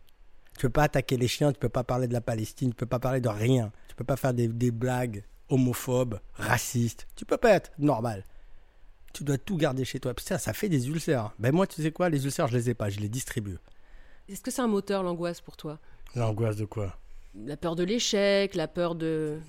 Tu 0.59 0.65
peux 0.65 0.73
pas 0.73 0.83
attaquer 0.83 1.15
les 1.15 1.29
chiens, 1.29 1.53
tu 1.53 1.57
peux 1.57 1.69
pas 1.69 1.85
parler 1.85 2.09
de 2.09 2.11
la 2.11 2.19
Palestine, 2.19 2.71
tu 2.71 2.75
peux 2.75 2.85
pas 2.85 2.99
parler 2.99 3.21
de 3.21 3.29
rien. 3.29 3.71
Tu 3.87 3.95
peux 3.95 4.03
pas 4.03 4.17
faire 4.17 4.33
des, 4.33 4.49
des 4.49 4.71
blagues 4.71 5.23
homophobes, 5.47 6.19
racistes. 6.33 7.07
Tu 7.15 7.23
peux 7.23 7.37
pas 7.37 7.51
être 7.51 7.71
normal. 7.79 8.25
Tu 9.13 9.23
dois 9.23 9.37
tout 9.37 9.55
garder 9.55 9.85
chez 9.85 10.01
toi. 10.01 10.13
Ça, 10.17 10.37
ça 10.37 10.51
fait 10.51 10.67
des 10.67 10.89
ulcères. 10.89 11.31
Ben 11.39 11.55
moi, 11.55 11.65
tu 11.65 11.81
sais 11.81 11.93
quoi, 11.93 12.09
les 12.09 12.25
ulcères, 12.25 12.49
je 12.49 12.57
les 12.57 12.69
ai 12.71 12.73
pas, 12.73 12.89
je 12.89 12.99
les 12.99 13.07
distribue. 13.07 13.57
Est-ce 14.27 14.41
que 14.41 14.51
c'est 14.51 14.61
un 14.61 14.67
moteur, 14.67 15.01
l'angoisse, 15.01 15.39
pour 15.39 15.55
toi? 15.55 15.79
L'angoisse 16.13 16.57
de 16.57 16.65
quoi? 16.65 16.99
La 17.35 17.55
peur 17.55 17.77
de 17.77 17.83
l'échec, 17.85 18.53
la 18.53 18.67
peur 18.67 18.95
de... 18.95 19.39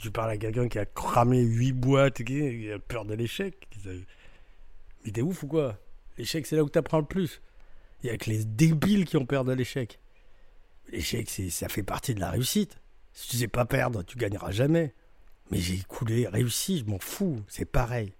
Tu 0.00 0.10
parles 0.10 0.32
à 0.32 0.36
quelqu'un 0.36 0.68
qui 0.68 0.78
a 0.78 0.84
cramé 0.84 1.40
huit 1.40 1.72
boîtes, 1.72 2.22
qui 2.22 2.70
a 2.70 2.78
peur 2.78 3.06
de 3.06 3.14
l'échec. 3.14 3.66
Mais 5.02 5.12
t'es 5.12 5.22
ouf 5.22 5.44
ou 5.44 5.46
quoi? 5.46 5.78
L'échec, 6.18 6.46
c'est 6.46 6.56
là 6.56 6.62
où 6.62 6.68
t'apprends 6.68 6.98
le 6.98 7.06
plus. 7.06 7.40
Il 8.02 8.10
y 8.10 8.12
a 8.12 8.18
que 8.18 8.28
les 8.28 8.44
débiles 8.44 9.06
qui 9.06 9.16
ont 9.16 9.24
peur 9.24 9.42
de 9.42 9.54
l'échec. 9.54 9.98
L'échec, 10.88 11.28
ça 11.50 11.68
fait 11.68 11.82
partie 11.82 12.14
de 12.14 12.20
la 12.20 12.30
réussite. 12.30 12.78
Si 13.12 13.28
tu 13.28 13.36
sais 13.36 13.48
pas 13.48 13.64
perdre, 13.64 14.02
tu 14.02 14.16
gagneras 14.18 14.50
jamais. 14.50 14.94
Mais 15.50 15.58
j'ai 15.58 15.78
coulé, 15.88 16.26
réussi, 16.26 16.78
je 16.80 16.84
m'en 16.84 16.98
fous, 16.98 17.42
c'est 17.48 17.64
pareil. 17.64 18.12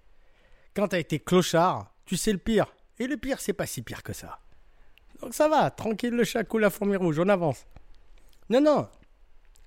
Quand 0.75 0.89
t'as 0.89 0.99
été 0.99 1.19
clochard, 1.19 1.93
tu 2.05 2.17
sais 2.17 2.33
le 2.33 2.39
pire. 2.39 2.67
Et 2.99 3.07
le 3.07 3.17
pire, 3.17 3.41
c'est 3.41 3.53
pas 3.53 3.67
si 3.67 3.83
pire 3.83 4.03
que 4.03 4.13
ça. 4.13 4.39
Donc 5.21 5.35
ça 5.35 5.49
va, 5.49 5.71
tranquille 5.71 6.15
le 6.15 6.25
chat 6.25 6.45
coule 6.45 6.63
la 6.63 6.71
fourmi 6.71 6.97
rouge, 6.97 7.19
on 7.19 7.29
avance. 7.29 7.67
Non, 8.49 8.61
non. 8.61 8.89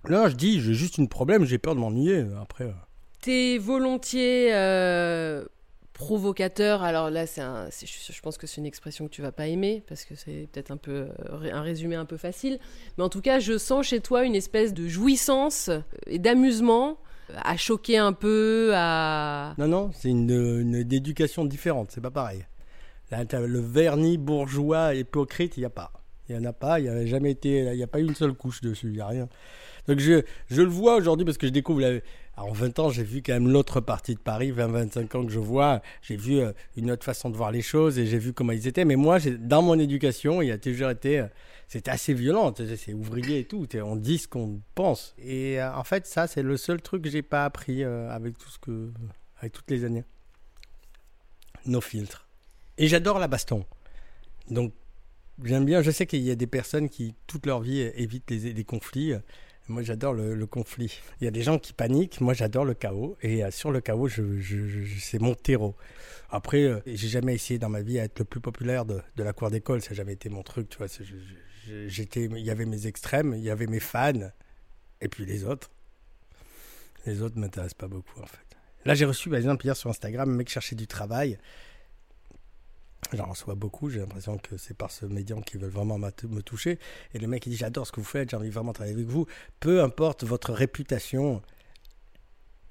Non, 0.09 0.27
je 0.29 0.35
dis, 0.35 0.61
j'ai 0.61 0.73
juste 0.73 0.99
un 0.99 1.05
problème, 1.05 1.45
j'ai 1.45 1.57
peur 1.57 1.75
de 1.75 1.79
m'ennuyer. 1.79 2.25
Après. 2.41 2.73
T'es 3.21 3.57
volontiers 3.57 4.53
euh, 4.53 5.45
provocateur. 5.99 6.81
Alors 6.81 7.09
là, 7.11 7.27
c'est 7.27 7.41
un, 7.41 7.67
je 7.69 8.21
pense 8.21 8.37
que 8.37 8.47
c'est 8.47 8.57
une 8.57 8.65
expression 8.65 9.05
que 9.05 9.11
tu 9.11 9.21
vas 9.21 9.33
pas 9.33 9.47
aimer 9.47 9.83
parce 9.87 10.05
que 10.05 10.15
c'est 10.15 10.47
peut-être 10.51 10.71
un 10.71 10.77
peu 10.77 11.09
euh, 11.31 11.51
un 11.53 11.61
résumé 11.61 11.95
un 11.95 12.05
peu 12.05 12.17
facile. 12.17 12.57
Mais 12.97 13.03
en 13.03 13.09
tout 13.09 13.21
cas, 13.21 13.39
je 13.39 13.57
sens 13.57 13.85
chez 13.85 13.99
toi 13.99 14.23
une 14.23 14.35
espèce 14.35 14.73
de 14.73 14.87
jouissance 14.87 15.69
et 16.07 16.17
d'amusement 16.17 16.97
à 17.43 17.57
choquer 17.57 17.97
un 17.97 18.13
peu, 18.13 18.71
à... 18.73 19.53
Non, 19.59 19.67
non, 19.67 19.91
c'est 19.93 20.09
une, 20.09 20.31
une 20.31 20.73
éducation 20.73 21.45
différente, 21.45 21.91
c'est 21.91 22.01
pas 22.01 22.09
pareil. 22.09 22.45
Le 23.11 23.59
vernis 23.59 24.17
bourgeois 24.17 24.95
hypocrite, 24.95 25.57
il 25.57 25.59
n'y 25.59 25.65
a 25.65 25.69
pas. 25.69 25.91
Il 26.27 26.37
n'y 26.37 26.45
en 26.45 26.49
a 26.49 26.53
pas, 26.53 26.79
il 26.79 26.83
n'y 26.83 26.89
a 26.89 27.05
jamais 27.05 27.31
été, 27.31 27.59
il 27.59 27.75
n'y 27.75 27.83
a 27.83 27.87
pas 27.87 27.99
eu 27.99 28.03
une 28.03 28.15
seule 28.15 28.33
couche 28.33 28.61
dessus, 28.61 28.87
il 28.87 28.93
n'y 28.93 29.01
a 29.01 29.07
rien. 29.07 29.27
Donc 29.87 29.99
je, 29.99 30.21
je 30.47 30.61
le 30.61 30.69
vois 30.69 30.95
aujourd'hui 30.95 31.25
parce 31.25 31.37
que 31.37 31.47
je 31.47 31.51
découvre. 31.51 31.81
La... 31.81 31.99
en 32.43 32.51
20 32.51 32.79
ans, 32.79 32.89
j'ai 32.89 33.03
vu 33.03 33.22
quand 33.22 33.34
même 33.34 33.50
l'autre 33.50 33.81
partie 33.81 34.15
de 34.15 34.19
Paris, 34.19 34.51
20-25 34.51 35.17
ans 35.17 35.25
que 35.25 35.31
je 35.31 35.39
vois. 35.39 35.81
J'ai 36.01 36.15
vu 36.15 36.39
euh, 36.39 36.51
une 36.75 36.91
autre 36.91 37.03
façon 37.03 37.29
de 37.29 37.36
voir 37.36 37.51
les 37.51 37.62
choses 37.62 38.00
et 38.00 38.05
j'ai 38.05 38.17
vu 38.17 38.34
comment 38.34 38.53
ils 38.53 38.67
étaient. 38.67 38.86
Mais 38.86 38.96
moi, 38.96 39.19
dans 39.39 39.62
mon 39.62 39.77
éducation, 39.77 40.41
il 40.41 40.51
a 40.51 40.58
toujours 40.58 40.89
été. 40.89 41.19
Euh, 41.19 41.27
c'était 41.67 41.91
assez 41.91 42.13
violent. 42.13 42.53
C'est 42.55 42.93
ouvrier 42.93 43.39
et 43.39 43.46
tout. 43.46 43.67
On 43.84 43.96
dit 43.96 44.17
ce 44.17 44.27
qu'on 44.27 44.62
pense. 44.74 45.15
Et 45.19 45.62
euh, 45.62 45.74
en 45.75 45.84
fait, 45.84 46.08
ça, 46.08 46.27
c'est 46.27 46.41
le 46.41 46.58
seul 46.58 46.81
truc 46.81 47.03
que 47.03 47.10
j'ai 47.10 47.22
pas 47.22 47.46
appris 47.46 47.84
avec 47.84 48.38
tout 48.38 48.50
ce 48.50 48.58
que, 48.58 48.91
avec 49.39 49.53
toutes 49.53 49.69
les 49.69 49.86
années. 49.86 50.03
Nos 51.65 51.81
filtres. 51.81 52.27
Et 52.77 52.88
j'adore 52.88 53.19
la 53.19 53.27
baston. 53.27 53.65
Donc, 54.50 54.74
j'aime 55.43 55.65
bien. 55.65 55.81
Je 55.81 55.91
sais 55.91 56.08
qu'il 56.08 56.22
y 56.22 56.31
a 56.31 56.36
des 56.36 56.48
personnes 56.48 56.89
qui, 56.89 57.13
toute 57.27 57.46
leur 57.46 57.60
vie, 57.60 57.81
évitent 57.81 58.31
les, 58.31 58.63
conflits. 58.63 59.13
Moi, 59.69 59.83
j'adore 59.83 60.13
le, 60.13 60.45
conflit. 60.45 60.99
Il 61.21 61.25
y 61.25 61.27
a 61.27 61.31
des 61.31 61.41
gens 61.41 61.59
qui 61.59 61.73
paniquent. 61.73 62.21
Moi, 62.21 62.33
j'adore 62.33 62.65
le 62.65 62.73
chaos. 62.73 63.17
Et 63.21 63.43
euh, 63.43 63.51
sur 63.51 63.71
le 63.71 63.81
chaos, 63.81 64.07
je, 64.07 64.23
c'est 64.99 65.19
mon 65.19 65.35
terreau. 65.35 65.75
Après, 66.31 66.81
j'ai 66.85 67.07
jamais 67.07 67.35
essayé 67.35 67.59
dans 67.59 67.69
ma 67.69 67.81
vie 67.81 67.99
à 67.99 68.03
être 68.03 68.19
le 68.19 68.25
plus 68.25 68.39
populaire 68.39 68.85
de, 68.85 69.01
la 69.17 69.33
cour 69.33 69.49
d'école. 69.49 69.81
Ça 69.81 69.91
n'a 69.91 69.95
jamais 69.95 70.13
été 70.13 70.29
mon 70.29 70.43
truc. 70.43 70.69
Tu 70.69 70.77
vois, 70.77 70.88
j'étais, 71.88 72.25
il 72.25 72.45
y 72.45 72.51
avait 72.51 72.65
mes 72.65 72.88
extrêmes, 72.88 73.33
il 73.35 73.43
y 73.43 73.49
avait 73.49 73.67
mes 73.67 73.79
fans, 73.79 74.31
et 75.01 75.07
puis 75.07 75.25
les 75.25 75.45
autres. 75.45 75.69
Les 77.05 77.21
autres 77.21 77.38
m'intéressent 77.38 77.75
pas 77.75 77.88
beaucoup 77.88 78.19
en 78.21 78.25
fait. 78.25 78.39
Là, 78.85 78.95
j'ai 78.95 79.05
reçu 79.05 79.29
par 79.29 79.38
exemple 79.38 79.65
hier 79.65 79.75
sur 79.75 79.89
Instagram 79.89 80.29
un 80.29 80.35
mec 80.35 80.49
cherchait 80.49 80.75
du 80.75 80.88
travail. 80.88 81.38
J'en 83.13 83.25
reçois 83.25 83.55
beaucoup, 83.55 83.89
j'ai 83.89 83.99
l'impression 83.99 84.37
que 84.37 84.57
c'est 84.57 84.75
par 84.75 84.91
ce 84.91 85.05
médium 85.05 85.43
qu'ils 85.43 85.59
veulent 85.59 85.71
vraiment 85.71 85.97
me 85.97 86.41
toucher. 86.41 86.77
Et 87.13 87.19
le 87.19 87.27
mec 87.27 87.45
il 87.45 87.49
dit 87.49 87.55
J'adore 87.55 87.87
ce 87.87 87.91
que 87.91 87.99
vous 87.99 88.05
faites, 88.05 88.29
j'ai 88.29 88.37
envie 88.37 88.49
vraiment 88.49 88.71
de 88.71 88.75
travailler 88.75 88.95
avec 88.95 89.07
vous. 89.07 89.25
Peu 89.59 89.81
importe 89.81 90.23
votre 90.23 90.53
réputation. 90.53 91.41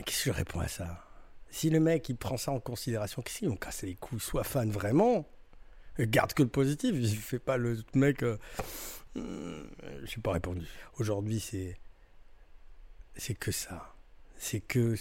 Qu'est-ce 0.04 0.24
que 0.24 0.32
je 0.32 0.36
réponds 0.36 0.60
à 0.60 0.68
ça? 0.68 1.04
Si 1.50 1.70
le 1.70 1.80
mec 1.80 2.08
il 2.08 2.16
prend 2.16 2.36
ça 2.36 2.52
en 2.52 2.60
considération, 2.60 3.20
qu'est-ce 3.22 3.38
qu'ils 3.38 3.48
vont 3.48 3.56
casser 3.56 3.86
les 3.86 3.94
couilles 3.96 4.20
Soit 4.20 4.44
fan 4.44 4.70
vraiment? 4.70 5.26
Garde 5.98 6.32
que 6.32 6.44
le 6.44 6.48
positif. 6.48 6.94
Il 6.94 7.16
fait 7.16 7.40
pas 7.40 7.56
le 7.56 7.82
mec. 7.94 8.22
Euh, 8.22 8.38
euh, 9.16 9.64
je 10.04 10.16
n'ai 10.16 10.22
pas 10.22 10.32
répondu. 10.32 10.66
Aujourd'hui, 10.98 11.40
c'est 11.40 11.76
c'est 13.16 13.34
que 13.34 13.50
ça. 13.50 13.92
C'est 14.36 14.60
que 14.60 14.94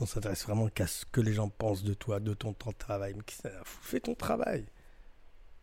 on 0.00 0.06
s'intéresse 0.06 0.44
vraiment 0.44 0.68
qu'à 0.68 0.86
ce 0.86 1.04
que 1.04 1.20
les 1.20 1.34
gens 1.34 1.48
pensent 1.48 1.84
de 1.84 1.94
toi, 1.94 2.18
de 2.18 2.34
ton 2.34 2.52
temps 2.52 2.70
de 2.70 2.76
travail. 2.76 3.14
Mais 3.14 3.50
Fais 3.64 4.00
ton 4.00 4.14
travail. 4.14 4.64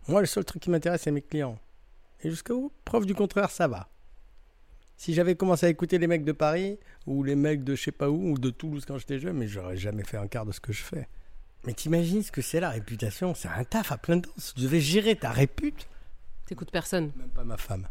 Moi, 0.08 0.22
le 0.22 0.28
seul 0.28 0.46
truc 0.46 0.62
qui 0.62 0.70
m'intéresse, 0.70 1.02
c'est 1.02 1.12
mes 1.12 1.22
clients. 1.22 1.60
Et 2.24 2.30
jusqu'au 2.30 2.72
preuve 2.86 3.06
du 3.06 3.14
contraire, 3.14 3.50
ça 3.50 3.68
va. 3.68 3.90
Si 4.96 5.14
j'avais 5.14 5.36
commencé 5.36 5.66
à 5.66 5.70
écouter 5.70 6.00
les 6.00 6.08
mecs 6.08 6.24
de 6.24 6.32
Paris, 6.32 6.80
ou 7.06 7.24
les 7.24 7.36
mecs 7.36 7.64
de 7.64 7.76
je 7.76 7.84
sais 7.84 7.92
pas 7.92 8.10
où, 8.10 8.32
ou 8.32 8.38
de 8.40 8.50
Toulouse 8.50 8.86
quand 8.86 8.98
j'étais 8.98 9.20
jeune, 9.20 9.38
mais 9.38 9.48
j'aurais 9.48 9.78
jamais 9.78 10.04
fait 10.04 10.18
un 10.18 10.28
quart 10.28 10.46
de 10.46 10.52
ce 10.52 10.60
que 10.60 10.74
je 10.74 10.82
fais. 10.82 11.08
Mais 11.66 11.74
t'imagines 11.74 12.24
ce 12.24 12.32
que 12.32 12.42
c'est 12.42 12.60
la 12.60 12.70
réputation? 12.70 13.36
C'est 13.36 13.50
un 13.50 13.64
taf 13.64 13.92
à 13.92 13.98
plein 13.98 14.18
de 14.18 14.22
temps. 14.22 14.32
Tu 14.56 14.62
devais 14.62 14.80
gérer 14.80 15.16
ta 15.16 15.32
répute. 15.32 15.88
T'écoutes 16.46 16.72
personne. 16.72 17.12
Même 17.18 17.30
pas 17.30 17.44
ma 17.44 17.58
femme. 17.58 17.88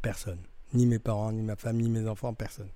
Personne. 0.00 0.38
Ni 0.72 0.86
mes 0.86 0.98
parents, 0.98 1.32
ni 1.32 1.42
ma 1.42 1.56
femme, 1.56 1.76
ni 1.78 1.88
mes 1.88 2.08
enfants, 2.08 2.32
personne. 2.32 2.70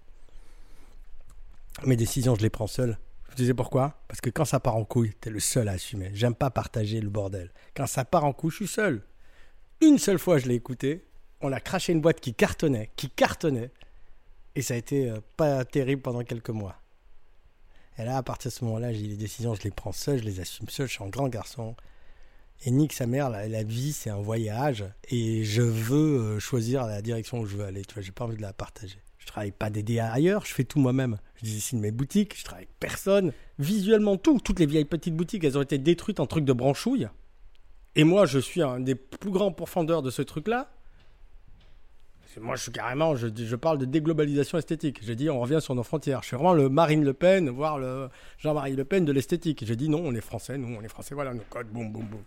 Mes 1.85 1.97
décisions, 1.97 2.35
je 2.35 2.43
les 2.43 2.51
prends 2.51 2.67
seul. 2.67 2.99
Je 3.31 3.37
disais 3.37 3.55
pourquoi? 3.55 4.03
Parce 4.09 4.21
que 4.21 4.31
quand 4.31 4.45
ça 4.45 4.61
part 4.61 4.77
en 4.77 4.85
couille, 4.85 5.13
t'es 5.21 5.31
le 5.31 5.41
seul 5.41 5.69
à 5.69 5.73
assumer. 5.73 6.11
J'aime 6.15 6.35
pas 6.35 6.51
partager 6.51 7.01
le 7.01 7.11
bordel. 7.11 7.51
Quand 7.75 7.87
ça 7.87 8.05
part 8.05 8.25
en 8.25 8.33
couille, 8.33 8.51
je 8.51 8.57
suis 8.57 8.67
seul. 8.67 9.03
Une 9.81 9.99
seule 9.99 10.19
fois, 10.19 10.39
je 10.39 10.47
l'ai 10.47 10.55
écouté. 10.55 11.07
On 11.41 11.53
a 11.53 11.61
craché 11.61 11.93
une 11.93 12.01
boîte 12.01 12.21
qui 12.21 12.33
cartonnait, 12.35 12.91
qui 12.97 13.11
cartonnait. 13.11 13.71
Et 14.55 14.63
ça 14.63 14.75
a 14.75 14.77
été 14.79 15.11
euh, 15.11 15.21
pas 15.37 15.65
terrible 15.67 16.01
pendant 16.01 16.25
quelques 16.25 16.51
mois. 16.51 16.81
Et 17.99 18.05
là, 18.05 18.17
à 18.17 18.23
partir 18.23 18.51
de 18.51 18.55
ce 18.55 18.65
moment-là, 18.65 18.93
j'ai 18.93 19.07
les 19.07 19.17
décisions, 19.17 19.55
je 19.55 19.63
les 19.63 19.71
prends 19.71 19.93
seul, 19.93 20.19
je 20.19 20.25
les 20.25 20.41
assume 20.41 20.69
seul, 20.69 20.87
je 20.87 20.93
suis 20.93 21.05
un 21.05 21.09
grand 21.09 21.29
garçon. 21.29 21.77
Et 22.65 22.71
nique 22.71 22.95
sa 22.95 23.07
mère, 23.07 23.29
la, 23.29 23.63
vie, 23.63 23.93
c'est 23.93 24.11
un 24.11 24.21
voyage. 24.21 24.85
Et 25.11 25.45
je 25.45 25.63
veux 25.63 26.19
euh, 26.19 26.41
choisir 26.41 26.87
la 26.87 27.03
direction 27.03 27.41
où 27.41 27.47
je 27.47 27.57
veux 27.57 27.65
aller. 27.65 27.85
Tu 27.85 27.95
vois, 27.95 28.03
j'ai 28.03 28.13
pas 28.13 28.25
envie 28.25 28.37
de 28.37 28.43
la 28.43 28.55
partager. 28.55 28.99
Je 29.27 29.33
travaille 29.33 29.53
pas 29.53 29.71
d'aider 29.71 29.99
ailleurs, 29.99 30.47
je 30.47 30.55
fais 30.55 30.65
tout 30.65 30.79
moi-même. 30.79 31.19
Je 31.43 31.45
dessine 31.45 31.81
mes 31.81 31.91
boutiques, 31.91 32.39
je 32.39 32.45
travaille 32.45 32.65
avec 32.65 32.79
personne. 32.81 33.33
Visuellement, 33.59 34.17
tout. 34.17 34.41
Toutes 34.41 34.61
les 34.61 34.67
vieilles 34.67 34.85
petites 34.85 35.15
boutiques, 35.15 35.45
elles 35.45 35.59
ont 35.59 35.63
été 35.63 35.77
détruites 35.77 36.21
en 36.21 36.27
trucs 36.27 36.45
de 36.45 36.53
branchouille. 36.53 37.09
Et 37.97 38.05
moi, 38.05 38.25
je 38.25 38.39
suis 38.39 38.63
un 38.63 38.81
des 38.81 38.95
plus 38.95 39.31
grands 39.31 39.53
pourfendeurs 39.53 40.03
de 40.03 40.11
ce 40.11 40.23
truc-là 40.23 40.71
moi, 42.41 42.57
je 42.57 42.63
suis 42.63 42.73
carrément, 42.73 43.17
je, 43.17 43.57
parle 43.57 43.79
de 43.79 43.85
déglobalisation 43.85 44.59
esthétique. 44.59 45.01
J'ai 45.03 45.15
dit, 45.15 45.31
on 45.31 45.41
revient 45.41 45.61
sur 45.61 45.75
nos 45.75 45.83
frontières. 45.83 46.23
Je 46.23 46.29
suis 46.29 46.37
vraiment 46.37 46.55
le 46.55 46.69
Marine 46.69 47.05
Le 47.05 47.15
Pen, 47.15 47.49
voire 47.49 47.79
le 47.79 48.09
Jean-Marie 48.39 48.75
Le 48.75 48.85
Pen 48.85 49.05
de 49.05 49.13
l'esthétique. 49.13 49.65
J'ai 49.65 49.77
dit, 49.77 49.89
non, 49.89 50.03
on 50.05 50.15
est 50.15 50.21
français, 50.21 50.59
nous, 50.59 50.77
on 50.77 50.83
est 50.83 50.89
français, 50.89 51.15
voilà 51.15 51.33
nos 51.33 51.45
codes, 51.49 51.69
boum, 51.69 51.91
boum, 51.91 52.05
boum. 52.05 52.21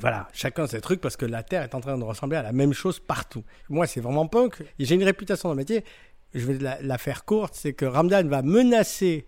Voilà, 0.00 0.28
chacun 0.32 0.66
ses 0.66 0.80
trucs 0.80 1.00
parce 1.00 1.16
que 1.16 1.26
la 1.26 1.42
Terre 1.42 1.62
est 1.62 1.74
en 1.74 1.80
train 1.80 1.96
de 1.96 2.04
ressembler 2.04 2.36
à 2.36 2.42
la 2.42 2.52
même 2.52 2.72
chose 2.72 2.98
partout. 2.98 3.44
Moi, 3.68 3.86
c'est 3.86 4.00
vraiment 4.00 4.26
punk. 4.26 4.62
J'ai 4.78 4.94
une 4.94 5.04
réputation 5.04 5.48
dans 5.48 5.54
le 5.54 5.58
métier. 5.58 5.84
Je 6.34 6.46
vais 6.46 6.58
la, 6.58 6.80
la 6.82 6.98
faire 6.98 7.24
courte, 7.24 7.54
c'est 7.54 7.72
que 7.72 7.84
Ramdan 7.84 8.28
va 8.28 8.42
menacer 8.42 9.26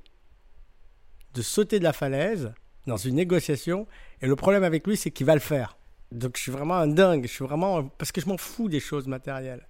de 1.35 1.43
sauter 1.43 1.79
de 1.79 1.85
la 1.85 1.93
falaise 1.93 2.53
dans 2.87 2.97
une 2.97 3.15
négociation. 3.15 3.87
Et 4.21 4.27
le 4.27 4.37
problème 4.37 4.65
avec 4.65 4.87
lui, 4.87 4.97
c'est 4.97 5.11
qu'il 5.11 5.27
va 5.27 5.35
le 5.35 5.41
faire. 5.41 5.77
Donc 6.11 6.37
je 6.37 6.43
suis 6.43 6.53
vraiment 6.53 6.77
un 6.77 6.89
dingue. 6.89 7.27
Je 7.27 7.33
suis 7.33 7.45
vraiment 7.45 7.89
parce 7.89 8.13
que 8.13 8.21
je 8.21 8.27
m'en 8.27 8.37
fous 8.37 8.69
des 8.69 8.81
choses 8.81 9.07
matérielles. 9.07 9.67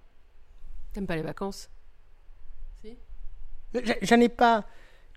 T'aimes 0.91 1.07
pas 1.07 1.15
les 1.15 1.21
vacances? 1.21 1.69
Si 2.81 2.97
J'en 4.01 4.19
ai 4.19 4.29
pas. 4.29 4.65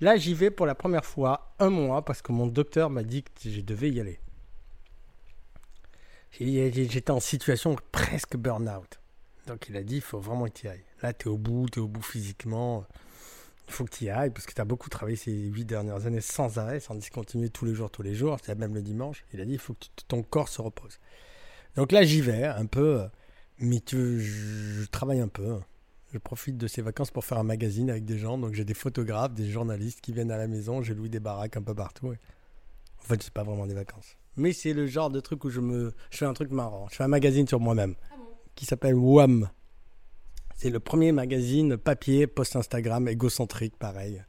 Là, 0.01 0.17
j'y 0.17 0.35
vais 0.35 0.51
pour 0.51 0.67
la 0.67 0.75
première 0.75 1.05
fois 1.05 1.55
un 1.59 1.71
mois 1.71 2.05
parce 2.05 2.23
que 2.23 2.33
mon 2.33 2.47
docteur 2.47 2.91
m'a 2.91 3.03
dit 3.03 3.23
que 3.23 3.51
je 3.51 3.61
devais 3.61 3.91
y 3.91 4.01
aller. 4.01 4.21
J'étais 6.39 7.11
en 7.11 7.21
situation 7.21 7.77
presque 7.93 8.37
burn-out. 8.37 9.01
Donc 9.47 9.69
il 9.69 9.77
a 9.77 9.83
dit, 9.83 9.97
il 9.97 10.03
faut 10.03 10.19
vraiment 10.19 10.47
que 10.47 10.53
tu 10.53 10.67
y 10.67 10.69
ailles. 10.69 10.85
Là, 11.03 11.13
tu 11.13 11.29
es 11.29 11.31
au 11.31 11.39
bout, 11.39 11.69
tu 11.71 11.79
es 11.79 11.83
au 11.83 11.89
bout 11.89 12.03
physiquement. 12.03 12.85
Il 13.69 13.73
faut 13.73 13.85
que 13.85 13.91
tu 13.91 14.05
y 14.05 14.11
ailles 14.11 14.31
parce 14.31 14.47
que 14.47 14.53
tu 14.53 14.61
as 14.61 14.65
beaucoup 14.65 14.91
travaillé 14.91 15.17
ces 15.17 15.33
huit 15.33 15.65
dernières 15.65 16.07
années 16.07 16.21
sans 16.21 16.59
arrêt, 16.59 16.81
sans 16.81 16.95
discontinuer 16.95 17.49
tous 17.49 17.65
les 17.65 17.75
jours, 17.75 17.91
tous 17.91 18.03
les 18.03 18.15
jours, 18.15 18.37
même 18.57 18.75
le 18.75 18.83
dimanche. 18.83 19.25
Il 19.33 19.41
a 19.41 19.45
dit, 19.45 19.53
il 19.53 19.59
faut 19.59 19.75
que 19.75 19.87
ton 20.09 20.23
corps 20.23 20.49
se 20.49 20.61
repose. 20.61 20.99
Donc 21.75 21.93
là, 21.93 22.03
j'y 22.03 22.21
vais 22.21 22.45
un 22.45 22.67
peu, 22.67 23.03
mais 23.59 23.81
je, 23.89 24.19
je 24.19 24.87
travaille 24.87 25.21
un 25.21 25.29
peu. 25.29 25.59
Je 26.13 26.19
profite 26.19 26.57
de 26.57 26.67
ces 26.67 26.83
vacances 26.83 27.11
pour 27.11 27.25
faire 27.25 27.39
un 27.39 27.45
magazine 27.45 27.91
avec 27.91 28.05
des 28.05 28.19
gens. 28.19 28.39
Donc 28.39 28.55
j'ai 28.55 28.65
des 28.65 28.75
photographes, 28.75 29.35
des 29.35 29.51
journalistes 29.51 30.01
qui 30.01 30.13
viennent 30.13 30.31
à 30.31 30.39
la 30.39 30.47
maison. 30.47 30.83
J'ai 30.83 30.95
loué 30.95 31.09
des 31.09 31.21
baraques 31.21 31.57
un 31.57 31.63
peu 31.63 31.75
partout. 31.75 32.09
En 32.09 33.05
fait, 33.05 33.23
c'est 33.23 33.33
pas 33.33 33.43
vraiment 33.43 33.67
des 33.67 33.75
vacances. 33.75 34.17
Mais 34.37 34.53
c'est 34.53 34.73
le 34.73 34.87
genre 34.87 35.11
de 35.11 35.21
truc 35.21 35.45
où 35.45 35.51
je 35.51 35.61
me, 35.61 35.95
je 36.11 36.19
fais 36.19 36.27
un 36.27 36.35
truc 36.35 36.51
marrant. 36.51 36.87
Je 36.91 36.97
fais 36.97 37.05
un 37.05 37.09
magazine 37.09 37.47
sur 37.47 37.61
moi-même 37.61 37.95
qui 38.55 38.67
s'appelle 38.67 38.95
WAM. 38.95 39.49
C'est 40.57 40.71
le 40.71 40.81
premier 40.81 41.13
magazine 41.13 41.77
papier 41.77 42.27
post-Instagram 42.27 43.09
égocentrique, 43.09 43.77
pareil. 43.79 44.23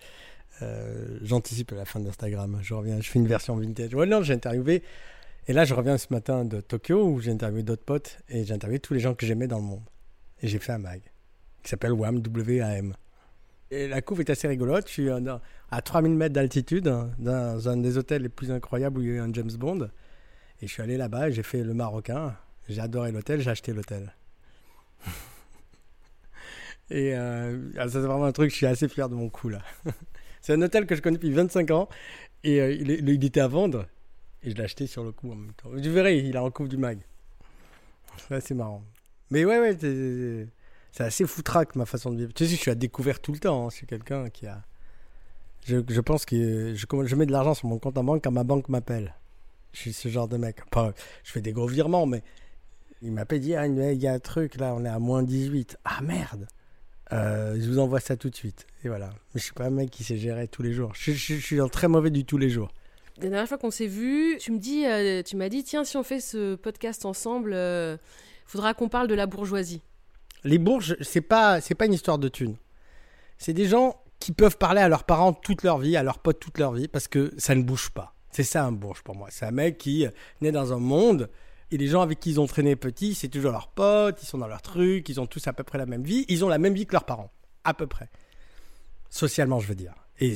Euh, 0.62 1.20
J'anticipe 1.22 1.72
la 1.72 1.86
fin 1.86 2.00
d'Instagram. 2.00 2.60
Je 2.62 2.74
reviens, 2.74 3.00
je 3.00 3.10
fais 3.10 3.20
une 3.20 3.28
version 3.28 3.56
vintage. 3.56 3.94
Ouais, 3.94 4.06
non, 4.06 4.22
j'ai 4.22 4.34
interviewé. 4.34 4.84
Et 5.48 5.54
là, 5.54 5.64
je 5.64 5.74
reviens 5.74 5.98
ce 5.98 6.08
matin 6.12 6.44
de 6.44 6.60
Tokyo 6.60 7.08
où 7.08 7.22
j'ai 7.22 7.32
interviewé 7.32 7.64
d'autres 7.64 7.86
potes 7.86 8.20
et 8.28 8.44
j'ai 8.44 8.54
interviewé 8.54 8.80
tous 8.80 8.94
les 8.94 9.00
gens 9.00 9.14
que 9.14 9.26
j'aimais 9.26 9.48
dans 9.48 9.60
le 9.60 9.64
monde. 9.64 9.84
Et 10.42 10.48
j'ai 10.48 10.60
fait 10.60 10.74
un 10.74 10.78
mag 10.78 11.02
qui 11.64 11.70
s'appelle 11.70 11.94
WAM, 11.94 12.20
W-A-M. 12.20 12.94
La 13.71 14.01
couve 14.01 14.21
est 14.21 14.29
assez 14.29 14.47
rigolote. 14.47 14.88
Je 14.88 14.93
suis 14.93 15.09
euh, 15.09 15.38
à 15.71 15.81
3000 15.81 16.13
mètres 16.13 16.33
d'altitude, 16.33 16.88
hein, 16.88 17.12
dans 17.19 17.67
un 17.67 17.77
des 17.77 17.97
hôtels 17.97 18.21
les 18.21 18.29
plus 18.29 18.51
incroyables 18.51 19.00
où 19.00 19.01
il 19.01 19.07
y 19.07 19.12
a 19.12 19.15
eu 19.15 19.19
un 19.19 19.33
James 19.33 19.51
Bond. 19.51 19.89
Et 20.62 20.67
je 20.67 20.71
suis 20.71 20.81
allé 20.81 20.97
là-bas 20.97 21.29
j'ai 21.29 21.43
fait 21.43 21.63
le 21.63 21.74
Marocain. 21.74 22.36
J'ai 22.69 22.81
adoré 22.81 23.12
l'hôtel, 23.12 23.41
j'ai 23.41 23.50
acheté 23.50 23.74
l'hôtel. 23.74 24.13
et 26.89 27.15
euh, 27.15 27.69
ah, 27.77 27.88
ça, 27.88 28.01
c'est 28.01 28.07
vraiment 28.07 28.25
un 28.25 28.31
truc, 28.31 28.51
je 28.51 28.55
suis 28.55 28.65
assez 28.65 28.88
fier 28.88 29.09
de 29.09 29.15
mon 29.15 29.29
coup 29.29 29.50
là. 29.50 29.62
c'est 30.41 30.53
un 30.53 30.62
hôtel 30.62 30.86
que 30.86 30.95
je 30.95 31.01
connais 31.01 31.17
depuis 31.17 31.31
25 31.31 31.71
ans 31.71 31.89
et 32.43 32.62
euh, 32.62 32.71
il, 32.71 33.24
était 33.25 33.41
à 33.41 33.47
vendre. 33.47 33.86
Et 34.43 34.51
je 34.51 34.55
l'ai 34.55 34.63
acheté 34.63 34.88
sur 34.88 35.03
le 35.03 35.12
coup 35.12 35.31
en 35.31 35.36
même 35.36 35.53
temps. 35.53 35.69
Tu 35.81 35.89
verrais, 35.89 36.17
il 36.17 36.38
a 36.38 36.43
en 36.43 36.51
couve 36.51 36.69
du 36.69 36.77
mag. 36.77 37.00
C'est 38.39 38.55
marrant. 38.55 38.83
Mais 39.29 39.45
ouais, 39.45 39.59
ouais, 39.59 39.77
c'est- 39.79 40.47
c'est 40.91 41.03
assez 41.03 41.25
foutraque 41.25 41.75
ma 41.75 41.86
façon 41.86 42.12
de 42.12 42.17
vivre. 42.17 42.34
Tu 42.34 42.46
sais, 42.46 42.56
je 42.56 42.60
suis 42.60 42.72
à 42.72 42.75
découvert 42.75 43.20
tout 43.20 43.32
le 43.32 43.39
temps. 43.39 43.65
hein. 43.65 43.70
Je 43.70 43.75
suis 43.77 43.88
quelqu'un 43.88 44.29
qui 44.29 44.48
a. 44.48 44.63
Je, 45.65 46.00
pense 46.00 46.25
que 46.25 46.74
je, 46.75 46.86
je 47.06 47.15
mets 47.15 47.25
de 47.25 47.32
l'argent 47.32 47.53
sur 47.53 47.67
mon 47.67 47.77
compte 47.77 47.98
en 47.98 48.03
banque 48.03 48.24
quand 48.24 48.32
ma 48.32 48.44
banque 48.46 48.70
m'appelle. 48.70 49.13
Je 49.74 49.79
suis 49.82 49.94
ce 49.94 50.08
genre 50.10 50.27
de 50.27 50.38
mec. 50.38 50.60
Je 51.24 51.32
fais 51.32 51.41
des 51.41 51.51
gros 51.51 51.67
virements, 51.67 52.06
mais 52.06 52.24
il 53.01 53.12
m'appelle, 53.12 53.39
il 53.39 53.41
dit 53.41 53.56
Ah, 53.56 53.67
il 53.67 54.01
y 54.01 54.08
a 54.08 54.13
un 54.13 54.20
truc 54.20 54.56
là, 54.56 54.74
on 54.75 54.86
est 54.86 54.89
à 54.89 54.98
moins 55.00 55.24
18. 55.24 55.77
Ah 55.84 56.01
merde 56.01 56.48
Euh, 57.12 57.58
Je 57.60 57.70
vous 57.70 57.79
envoie 57.79 58.00
ça 58.00 58.15
tout 58.15 58.29
de 58.29 58.36
suite. 58.36 58.65
Et 58.84 58.88
voilà. 58.88 59.10
Mais 59.34 59.39
je 59.39 59.44
suis 59.44 59.53
pas 59.53 59.65
un 59.65 59.70
mec 59.70 59.89
qui 59.91 60.03
sait 60.06 60.17
gérer 60.17 60.48
tous 60.48 60.63
les 60.63 60.72
jours. 60.74 60.94
Je, 60.96 61.12
suis 61.12 61.60
un 61.60 61.67
très 61.67 61.88
mauvais 61.89 62.10
du 62.12 62.24
tous 62.24 62.38
les 62.38 62.50
jours. 62.50 62.72
La 63.17 63.29
dernière 63.29 63.48
fois 63.48 63.58
qu'on 63.58 63.72
s'est 63.72 63.88
vu, 63.88 64.38
tu 64.39 64.51
me 64.51 64.60
dis, 64.60 64.86
euh, 64.86 65.22
tu 65.24 65.36
m'as 65.36 65.50
dit, 65.50 65.63
tiens, 65.63 65.84
si 65.84 65.98
on 65.98 66.03
fait 66.03 66.20
ce 66.22 66.56
podcast 66.56 67.03
ensemble, 67.03 67.51
euh, 67.53 67.98
faudra 68.46 68.74
qu'on 68.74 68.89
parle 68.89 69.08
de 69.08 69.15
la 69.15 69.25
bourgeoisie. 69.25 69.82
Les 70.48 70.60
bourges, 70.60 70.96
c'est 71.01 71.22
pas, 71.22 71.60
c'est 71.60 71.75
pas 71.75 71.86
une 71.86 71.94
histoire 71.94 72.18
de 72.18 72.30
thunes. 72.30 72.56
C'est 73.38 73.54
des 73.54 73.68
gens 73.68 74.01
qui 74.20 74.32
peuvent 74.32 74.58
parler 74.58 74.82
à 74.82 74.88
leurs 74.88 75.04
parents 75.04 75.34
toute 75.34 75.63
leur 75.63 75.78
vie, 75.78 75.98
à 75.98 76.04
leurs 76.04 76.19
potes 76.19 76.39
toute 76.39 76.58
leur 76.58 76.71
vie, 76.71 76.88
parce 76.88 77.08
que 77.08 77.34
ça 77.38 77.54
ne 77.54 77.63
bouge 77.63 77.89
pas. 77.89 78.15
C'est 78.32 78.43
ça 78.43 78.63
un 78.63 78.71
bourge 78.71 79.04
pour 79.04 79.15
moi. 79.15 79.28
C'est 79.30 79.45
un 79.45 79.52
mec 79.52 79.78
qui 79.78 80.06
euh, 80.06 80.10
naît 80.41 80.52
dans 80.52 80.71
un 80.71 80.80
monde 80.80 81.30
et 81.69 81.78
les 81.78 81.88
gens 81.88 82.02
avec 82.02 82.21
qui 82.21 82.32
ils 82.32 82.39
ont 82.39 82.48
traîné 82.48 82.78
petits, 82.78 83.13
c'est 83.13 83.28
toujours 83.28 83.52
leurs 83.52 83.67
potes, 83.67 84.24
ils 84.24 84.26
sont 84.26 84.38
dans 84.38 84.48
leur 84.48 84.62
truc, 84.62 85.10
ils 85.10 85.19
ont 85.19 85.28
tous 85.28 85.45
à 85.48 85.54
peu 85.54 85.63
près 85.63 85.78
la 85.78 85.86
même 85.86 86.04
vie, 86.04 86.26
ils 86.30 86.45
ont 86.45 86.50
la 86.50 86.60
même 86.60 86.74
vie 86.74 86.86
que 86.86 86.93
leurs 86.93 87.04
parents, 87.04 87.30
à 87.65 87.74
peu 87.74 87.88
près. 87.88 88.10
Socialement, 89.10 89.60
je 89.60 89.67
veux 89.67 89.76
dire, 89.76 89.93
et 90.19 90.34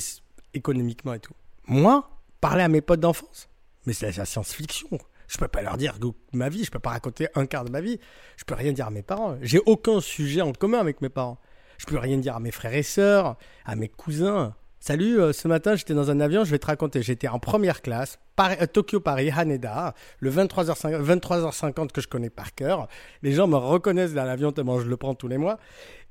économiquement 0.54 1.14
et 1.14 1.20
tout. 1.20 1.34
Moi, 1.68 2.10
parler 2.42 2.64
à 2.64 2.68
mes 2.68 2.82
potes 2.82 3.00
d'enfance, 3.00 3.48
mais 3.86 3.94
c'est 3.94 4.12
la 4.18 4.26
science-fiction. 4.26 4.90
Je 5.32 5.38
peux 5.38 5.48
pas 5.48 5.62
leur 5.62 5.78
dire 5.78 5.98
ma 6.34 6.50
vie, 6.50 6.65
je 6.65 6.72
peux 6.72 6.80
pas 6.80 6.89
raconter 6.89 7.30
un 7.36 7.46
quart 7.46 7.63
de 7.63 7.72
ma 7.72 7.80
vie. 7.80 8.00
Je 8.36 8.44
peux 8.44 8.54
rien 8.54 8.74
dire 8.74 8.88
à 8.88 8.89
mes 8.89 9.02
parents. 9.02 9.38
J'ai 9.41 9.62
aucun 9.65 10.02
sujet 10.02 10.41
en 10.41 10.52
commun 10.52 10.80
avec 10.80 11.00
mes 11.00 11.08
parents. 11.08 11.39
Je 11.78 11.86
peux 11.86 11.98
rien 11.98 12.17
dire 12.17 12.36
à 12.36 12.41
mes 12.41 12.52
frères 12.52 12.74
et 12.74 12.84
sœurs, 12.84 13.38
à 13.65 13.78
mes 13.78 13.88
cousins. 13.88 14.54
Salut, 14.82 15.22
euh, 15.22 15.32
ce 15.32 15.48
matin 15.48 15.76
j'étais 15.76 15.94
dans 15.94 16.12
un 16.12 16.20
avion, 16.20 16.44
je 16.44 16.52
vais 16.52 16.60
te 16.60 16.65
raconter. 16.65 17.02
J'étais 17.02 17.30
en 17.30 17.39
première 17.39 17.82
classe, 17.82 18.20
euh, 18.41 18.65
Tokyo-Paris, 18.65 19.32
Haneda, 19.32 19.94
le 20.20 20.32
23h50, 20.32 21.02
23h50 21.02 21.91
que 21.91 22.02
je 22.02 22.10
connais 22.10 22.30
par 22.30 22.54
cœur. 22.54 22.89
Les 23.22 23.32
gens 23.32 23.48
me 23.48 23.56
reconnaissent 23.56 24.13
dans 24.13 24.26
l'avion 24.26 24.52
tellement 24.52 24.82
je 24.82 24.88
le 24.88 24.98
prends 24.98 25.15
tous 25.15 25.30
les 25.30 25.38
mois. 25.38 25.60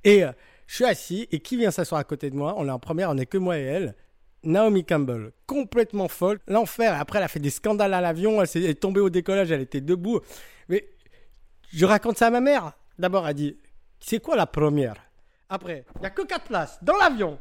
Et 0.04 0.24
euh, 0.24 0.32
je 0.66 0.76
suis 0.76 0.84
assis, 0.86 1.28
et 1.30 1.40
qui 1.40 1.58
vient 1.58 1.70
s'asseoir 1.70 2.00
à 2.00 2.04
côté 2.04 2.30
de 2.30 2.36
moi? 2.36 2.54
On 2.56 2.66
est 2.68 2.70
en 2.70 2.78
première, 2.78 3.10
on 3.10 3.14
n'est 3.14 3.26
que 3.26 3.38
moi 3.38 3.58
et 3.58 3.64
elle. 3.64 3.94
Naomi 4.42 4.84
Campbell, 4.84 5.32
complètement 5.46 6.08
folle, 6.08 6.40
l'enfer. 6.46 6.98
Après, 6.98 7.18
elle 7.18 7.24
a 7.24 7.28
fait 7.28 7.40
des 7.40 7.50
scandales 7.50 7.94
à 7.94 8.00
l'avion, 8.00 8.40
elle 8.40 8.48
s'est 8.48 8.74
tombée 8.74 9.00
au 9.00 9.10
décollage, 9.10 9.50
elle 9.50 9.60
était 9.60 9.80
debout. 9.80 10.20
Mais 10.68 10.88
je 11.72 11.84
raconte 11.84 12.18
ça 12.18 12.28
à 12.28 12.30
ma 12.30 12.40
mère. 12.40 12.72
D'abord, 12.98 13.28
elle 13.28 13.34
dit 13.34 13.56
C'est 14.00 14.20
quoi 14.20 14.36
la 14.36 14.46
première? 14.46 14.96
Après, 15.48 15.84
il 15.96 16.00
n'y 16.00 16.06
a 16.06 16.10
que 16.10 16.22
4 16.22 16.44
places 16.44 16.78
dans 16.82 16.96
l'avion. 16.96 17.38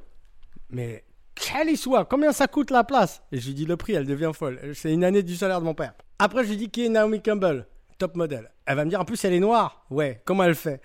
Mais 0.70 1.04
quelle 1.36 1.76
soit 1.78 2.06
Combien 2.06 2.32
ça 2.32 2.48
coûte 2.48 2.72
la 2.72 2.84
place? 2.84 3.22
Et 3.32 3.40
je 3.40 3.48
lui 3.48 3.54
dis 3.54 3.66
le 3.66 3.78
prix, 3.78 3.94
elle 3.94 4.06
devient 4.06 4.32
folle. 4.34 4.60
C'est 4.74 4.92
une 4.92 5.04
année 5.04 5.24
du 5.24 5.36
salaire 5.36 5.60
de 5.60 5.66
mon 5.66 5.74
père. 5.74 5.94
Après, 6.18 6.44
je 6.44 6.50
lui 6.50 6.58
dis 6.58 6.70
qui 6.70 6.86
est 6.86 6.90
Naomi 6.90 7.22
Campbell? 7.22 7.66
Top 7.98 8.16
modèle. 8.16 8.52
Elle 8.66 8.76
va 8.76 8.86
me 8.86 8.90
dire 8.90 9.00
en 9.00 9.06
plus, 9.06 9.24
elle 9.26 9.34
est 9.34 9.40
noire. 9.40 9.86
Ouais, 9.90 10.22
comment 10.26 10.44
elle 10.44 10.56
fait? 10.56 10.82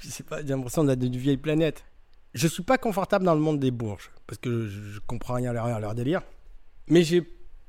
Je 0.00 0.08
sais 0.08 0.22
pas, 0.22 0.40
j'ai 0.40 0.48
l'impression 0.48 0.84
d'être 0.84 0.98
d'une 0.98 1.16
vieille 1.16 1.36
planète. 1.36 1.84
Je 2.36 2.48
suis 2.48 2.62
pas 2.62 2.76
confortable 2.76 3.24
dans 3.24 3.34
le 3.34 3.40
monde 3.40 3.58
des 3.58 3.70
bourges 3.70 4.10
parce 4.26 4.36
que 4.36 4.66
je, 4.66 5.00
comprends 5.06 5.34
rien 5.34 5.56
à 5.56 5.80
leur, 5.80 5.88
à 5.88 5.94
délire. 5.94 6.20
Mais 6.86 7.02
j'ai 7.02 7.22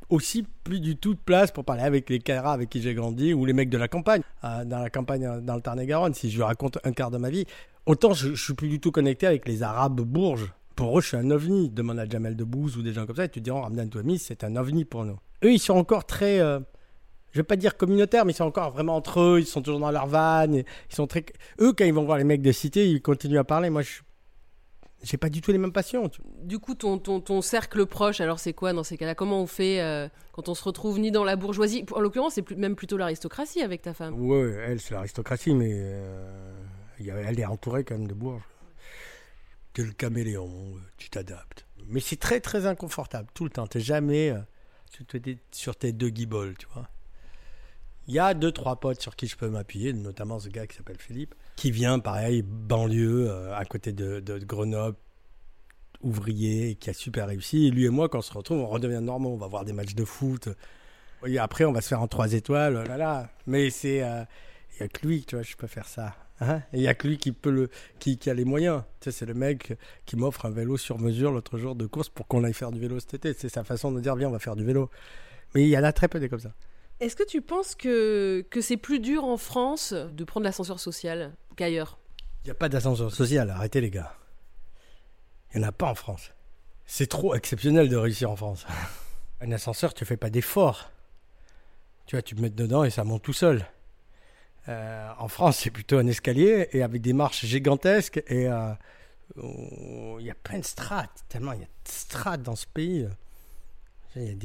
aussi 0.09 0.45
plus 0.65 0.81
du 0.81 0.97
tout 0.97 1.13
de 1.13 1.19
place 1.19 1.51
pour 1.51 1.63
parler 1.63 1.83
avec 1.83 2.09
les 2.09 2.19
caras 2.19 2.51
avec 2.51 2.69
qui 2.69 2.81
j'ai 2.81 2.93
grandi 2.93 3.33
ou 3.33 3.45
les 3.45 3.53
mecs 3.53 3.69
de 3.69 3.77
la 3.77 3.87
campagne. 3.87 4.23
Euh, 4.43 4.65
dans 4.65 4.79
la 4.79 4.89
campagne, 4.89 5.25
euh, 5.25 5.39
dans 5.39 5.55
le 5.55 5.61
Tarn-et-Garonne, 5.61 6.13
si 6.13 6.29
je 6.29 6.41
raconte 6.41 6.79
un 6.83 6.91
quart 6.91 7.11
de 7.11 7.17
ma 7.17 7.29
vie, 7.29 7.45
autant 7.85 8.11
je, 8.11 8.35
je 8.35 8.43
suis 8.43 8.55
plus 8.55 8.67
du 8.67 8.81
tout 8.81 8.91
connecté 8.91 9.25
avec 9.25 9.47
les 9.47 9.63
Arabes 9.63 10.01
bourges. 10.01 10.51
Pour 10.75 10.97
eux, 10.97 11.01
je 11.01 11.07
suis 11.07 11.17
un 11.17 11.31
ovni. 11.31 11.69
Demande 11.69 11.99
à 11.99 12.05
Jamel 12.05 12.35
Debbouze 12.35 12.75
ou 12.75 12.81
des 12.81 12.91
gens 12.91 13.05
comme 13.05 13.15
ça, 13.15 13.23
et 13.23 13.29
tu 13.29 13.39
diront, 13.39 13.61
Ramdan 13.61 13.87
Touami, 13.87 14.19
c'est 14.19 14.43
un 14.43 14.57
ovni 14.57 14.83
pour 14.83 15.05
nous. 15.05 15.17
Eux, 15.45 15.53
ils 15.53 15.59
sont 15.59 15.75
encore 15.75 16.05
très, 16.05 16.41
euh, 16.41 16.59
je 17.31 17.39
vais 17.39 17.43
pas 17.43 17.55
dire 17.55 17.77
communautaires, 17.77 18.25
mais 18.25 18.33
ils 18.33 18.35
sont 18.35 18.43
encore 18.43 18.71
vraiment 18.71 18.97
entre 18.97 19.21
eux, 19.21 19.39
ils 19.39 19.45
sont 19.45 19.61
toujours 19.61 19.79
dans 19.79 19.91
leur 19.91 20.07
van, 20.07 20.51
ils 20.51 20.65
sont 20.89 21.07
très... 21.07 21.25
Eux, 21.61 21.71
quand 21.71 21.85
ils 21.85 21.93
vont 21.93 22.03
voir 22.03 22.17
les 22.17 22.25
mecs 22.25 22.41
de 22.41 22.51
cité, 22.51 22.89
ils 22.89 23.01
continuent 23.01 23.39
à 23.39 23.45
parler. 23.45 23.69
Moi, 23.69 23.81
je 23.81 24.01
j'ai 25.03 25.17
pas 25.17 25.29
du 25.29 25.41
tout 25.41 25.51
les 25.51 25.57
mêmes 25.57 25.71
passions. 25.71 26.09
tu- 26.09 26.21
Du 26.41 26.59
coup, 26.59 26.73
ton, 26.75 26.97
ton, 26.97 27.19
ton 27.21 27.41
cercle 27.41 27.85
proche, 27.85 28.19
alors 28.21 28.39
c'est 28.39 28.53
quoi 28.53 28.73
dans 28.73 28.83
ces 28.83 28.97
cas-là? 28.97 29.15
Comment 29.15 29.41
on 29.41 29.47
fait 29.47 29.79
euh, 29.81 30.07
quand 30.31 30.49
on 30.49 30.55
se 30.55 30.63
retrouve 30.63 30.99
ni 30.99 31.11
dans 31.11 31.23
la 31.23 31.35
bourgeoisie? 31.35 31.85
En 31.93 31.99
l'occurrence, 31.99 32.33
c'est 32.33 32.49
même 32.57 32.75
plutôt 32.75 32.97
l'aristocratie 32.97 33.61
avec 33.61 33.81
ta 33.81 33.93
femme. 33.93 34.19
Ouais, 34.19 34.51
elle, 34.67 34.79
c'est 34.81 34.93
l'aristocratie, 34.93 35.53
mais 35.53 35.71
euh, 35.73 36.53
il 36.99 37.05
y 37.05 37.11
a- 37.11 37.15
elle 37.17 37.39
est 37.39 37.45
entourée 37.45 37.83
quand 37.83 37.95
même 37.97 38.07
de 38.07 38.13
bourges. 38.13 38.43
T'es 39.73 39.83
le 39.83 39.91
caméléon, 39.91 40.49
euh, 40.49 40.79
tu 40.97 41.09
t'adaptes. 41.09 41.65
Mais 41.87 41.99
c'est 41.99 42.15
très 42.19 42.39
très 42.39 42.65
inconfortable 42.65 43.29
tout 43.33 43.43
le 43.43 43.49
temps. 43.51 43.67
T'es 43.67 43.79
jamais 43.79 44.31
euh, 44.31 44.39
sur 44.91 45.05
tes- 45.05 45.37
sur 45.51 45.75
tes 45.75 45.91
deux 45.91 46.09
guiboles, 46.09 46.55
tu 46.57 46.65
vois. 46.73 46.87
Il 48.07 48.13
y 48.13 48.19
a 48.19 48.33
deux 48.33 48.51
trois 48.51 48.77
potes 48.79 49.01
sur 49.01 49.15
qui 49.15 49.27
je 49.27 49.35
peux 49.37 49.49
m'appuyer, 49.49 49.93
notamment 49.93 50.39
ce 50.39 50.49
gars 50.49 50.65
qui 50.65 50.75
s'appelle 50.75 50.97
Philippe, 50.97 51.35
qui 51.57 51.71
vient 51.71 51.99
pareil 51.99 52.43
banlieue 52.43 53.29
euh, 53.29 53.53
à 53.53 53.65
côté 53.65 53.91
de, 53.91 54.21
Grenoble, 54.45 54.95
ouvrier, 56.01 56.75
qui 56.75 56.89
a 56.89 56.93
super 56.93 57.27
réussi. 57.27 57.67
Et 57.67 57.71
lui 57.71 57.85
et 57.85 57.89
moi, 57.89 58.07
quand 58.07 58.19
on 58.19 58.21
se 58.21 58.31
retrouve, 58.31 58.59
on 58.59 58.67
redevient 58.67 59.01
normaux. 59.01 59.33
On 59.33 59.37
va 59.37 59.47
voir 59.47 59.65
des 59.65 59.73
matchs 59.73 59.95
de 59.95 60.05
foot. 60.05 60.47
Et 61.25 61.39
après, 61.39 61.65
on 61.65 61.73
va 61.73 61.81
se 61.81 61.89
faire 61.89 62.01
en 62.01 62.07
trois 62.07 62.31
étoiles. 62.33 62.81
oh 62.85 62.87
Là, 62.87 62.95
là. 62.95 63.29
Mais 63.47 63.71
c'est, 63.71 64.03
euh, 64.03 64.23
il 64.75 64.81
y 64.81 64.83
a 64.83 64.87
que 64.87 65.05
lui, 65.05 65.25
tu 65.25 65.35
vois, 65.35 65.43
je 65.43 65.55
peux 65.55 65.67
faire 65.67 65.87
ça. 65.87 66.15
Hein 66.39 66.61
il 66.71 66.81
y 66.81 66.87
a 66.87 66.93
que 66.93 67.07
lui 67.07 67.17
qui 67.17 67.31
peut 67.31 67.49
le, 67.49 67.71
qui 67.97 68.19
a 68.29 68.33
les 68.35 68.45
moyens. 68.45 68.83
Tu 68.99 69.05
sais, 69.05 69.17
c'est 69.17 69.25
le 69.25 69.33
mec 69.33 69.73
qui 70.05 70.15
m'offre 70.15 70.45
un 70.45 70.51
vélo 70.51 70.77
sur 70.77 70.99
mesure 70.99 71.31
l'autre 71.31 71.57
jour 71.57 71.73
de 71.73 71.87
course 71.87 72.09
pour 72.09 72.27
qu'on 72.27 72.43
aille 72.43 72.53
faire 72.53 72.71
du 72.71 72.79
vélo 72.79 72.99
cet 72.99 73.15
été. 73.15 73.33
C'est 73.33 73.49
sa 73.49 73.63
façon 73.63 73.91
de 73.91 73.99
dire, 73.99 74.15
viens, 74.15 74.29
on 74.29 74.31
va 74.31 74.37
faire 74.37 74.55
du 74.55 74.63
vélo. 74.63 74.91
Mais 75.55 75.63
il 75.63 75.69
y 75.69 75.77
en 75.77 75.83
a 75.83 75.91
très 75.91 76.07
peu 76.07 76.19
des 76.19 76.29
comme 76.29 76.39
ça. 76.39 76.53
Est-ce 76.99 77.15
que 77.15 77.25
tu 77.25 77.41
penses 77.41 77.73
que, 77.73 78.45
que 78.51 78.61
c'est 78.61 78.77
plus 78.77 78.99
dur 78.99 79.23
en 79.23 79.37
France 79.37 79.93
de 79.93 80.23
prendre 80.23 80.43
l'ascenseur 80.43 80.79
social? 80.79 81.33
Qu'ailleurs 81.57 81.97
Il 82.43 82.45
n'y 82.45 82.51
a 82.51 82.55
pas 82.55 82.69
d'ascenseur 82.69 83.13
social, 83.13 83.49
arrêtez 83.49 83.81
les 83.81 83.89
gars. 83.89 84.15
Il 85.53 85.59
n'y 85.59 85.65
en 85.65 85.69
a 85.69 85.73
pas 85.73 85.87
en 85.87 85.95
France. 85.95 86.31
C'est 86.85 87.07
trop 87.07 87.35
exceptionnel 87.35 87.89
de 87.89 87.97
réussir 87.97 88.31
en 88.31 88.37
France. 88.37 88.65
Un 89.41 89.51
ascenseur, 89.51 89.93
tu 89.93 90.05
fais 90.05 90.15
pas 90.15 90.29
d'effort. 90.29 90.89
Tu 92.05 92.15
vois, 92.15 92.21
tu 92.21 92.35
te 92.35 92.41
mets 92.41 92.49
dedans 92.49 92.85
et 92.85 92.89
ça 92.89 93.03
monte 93.03 93.23
tout 93.23 93.33
seul. 93.33 93.65
Euh, 94.69 95.11
en 95.19 95.27
France, 95.27 95.57
c'est 95.57 95.69
plutôt 95.69 95.97
un 95.97 96.07
escalier 96.07 96.69
et 96.71 96.83
avec 96.83 97.01
des 97.01 97.13
marches 97.13 97.45
gigantesques 97.45 98.21
et 98.27 98.47
euh, 98.47 98.73
il 99.37 100.25
y 100.25 100.31
a 100.31 100.35
plein 100.35 100.59
de 100.59 100.65
strates, 100.65 101.25
tellement 101.29 101.53
il 101.53 101.59
y 101.59 101.63
a 101.63 101.67
de 101.67 101.89
strates 101.89 102.41
dans 102.41 102.55
ce 102.55 102.65
pays. 102.65 103.07
D'une 104.15 104.39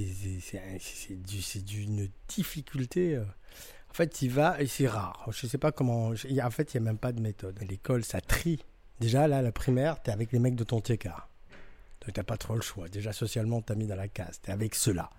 difficulté. 2.28 3.18
En 3.92 3.94
fait, 3.94 4.22
il 4.22 4.30
va 4.30 4.58
et 4.58 4.66
c'est 4.66 4.88
rare. 4.88 5.28
Je 5.30 5.46
sais 5.46 5.58
pas 5.58 5.70
comment. 5.70 6.06
En 6.06 6.50
fait, 6.50 6.72
il 6.72 6.80
n'y 6.80 6.86
a 6.86 6.90
même 6.90 6.96
pas 6.96 7.12
de 7.12 7.20
méthode. 7.20 7.60
L'école, 7.68 8.02
ça 8.06 8.22
trie. 8.22 8.64
Déjà, 9.00 9.28
là, 9.28 9.42
la 9.42 9.52
primaire, 9.52 10.02
tu 10.02 10.08
es 10.08 10.14
avec 10.14 10.32
les 10.32 10.38
mecs 10.38 10.54
de 10.54 10.64
ton 10.64 10.80
TK. 10.80 11.08
Donc, 11.08 12.14
tu 12.14 12.22
pas 12.22 12.38
trop 12.38 12.54
le 12.54 12.62
choix. 12.62 12.88
Déjà, 12.88 13.12
socialement, 13.12 13.60
tu 13.60 13.70
as 13.70 13.74
mis 13.74 13.86
dans 13.86 13.94
la 13.94 14.08
case. 14.08 14.40
Tu 14.42 14.48
es 14.48 14.54
avec 14.54 14.76
ceux-là. 14.76 15.10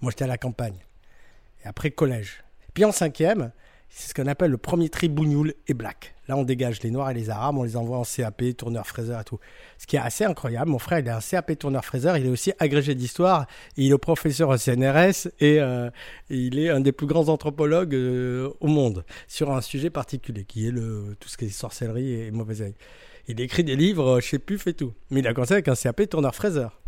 Moi, 0.00 0.12
j'étais 0.12 0.22
à 0.22 0.28
la 0.28 0.38
campagne. 0.38 0.78
Et 1.64 1.66
après, 1.66 1.90
collège. 1.90 2.44
Puis 2.72 2.84
en 2.84 2.92
cinquième, 2.92 3.50
c'est 3.90 4.08
ce 4.10 4.14
qu'on 4.14 4.28
appelle 4.28 4.52
le 4.52 4.56
premier 4.56 4.88
tri 4.88 5.08
bougnoul 5.08 5.52
et 5.66 5.74
black. 5.74 6.14
Là, 6.28 6.36
on 6.36 6.44
dégage 6.44 6.80
les 6.82 6.92
noirs 6.92 7.10
et 7.10 7.14
les 7.14 7.28
arabes, 7.28 7.58
on 7.58 7.64
les 7.64 7.76
envoie 7.76 7.98
en 7.98 8.04
CAP, 8.04 8.56
tourneur 8.56 8.86
fraiseur 8.86 9.20
et 9.20 9.24
tout. 9.24 9.40
Ce 9.78 9.86
qui 9.86 9.96
est 9.96 10.00
assez 10.00 10.24
incroyable, 10.24 10.70
mon 10.70 10.78
frère, 10.78 11.00
il 11.00 11.08
est 11.08 11.10
un 11.10 11.20
CAP 11.20 11.58
tourneur 11.58 11.84
fraiseur, 11.84 12.16
il 12.16 12.24
est 12.24 12.30
aussi 12.30 12.52
agrégé 12.60 12.94
d'histoire, 12.94 13.46
il 13.76 13.92
est 13.92 13.98
professeur 13.98 14.48
au 14.48 14.56
CNRS 14.56 15.28
et, 15.40 15.60
euh, 15.60 15.90
il 16.30 16.60
est 16.60 16.70
un 16.70 16.78
des 16.78 16.92
plus 16.92 17.08
grands 17.08 17.28
anthropologues 17.28 17.94
euh, 17.94 18.48
au 18.60 18.68
monde 18.68 19.04
sur 19.26 19.50
un 19.50 19.60
sujet 19.60 19.90
particulier 19.90 20.44
qui 20.44 20.68
est 20.68 20.70
le, 20.70 21.16
tout 21.18 21.28
ce 21.28 21.36
qui 21.36 21.46
est 21.46 21.48
sorcellerie 21.48 22.12
et 22.12 22.30
mauvais 22.30 22.62
oeil. 22.62 22.74
Il 23.26 23.40
écrit 23.40 23.64
des 23.64 23.74
livres 23.76 24.20
chez 24.20 24.38
PUF 24.38 24.68
et 24.68 24.74
tout. 24.74 24.92
Mais 25.10 25.20
il 25.20 25.26
a 25.26 25.34
commencé 25.34 25.54
avec 25.54 25.66
un 25.66 25.74
CAP 25.74 26.08
tourneur 26.08 26.34
fraiseur. 26.34 26.80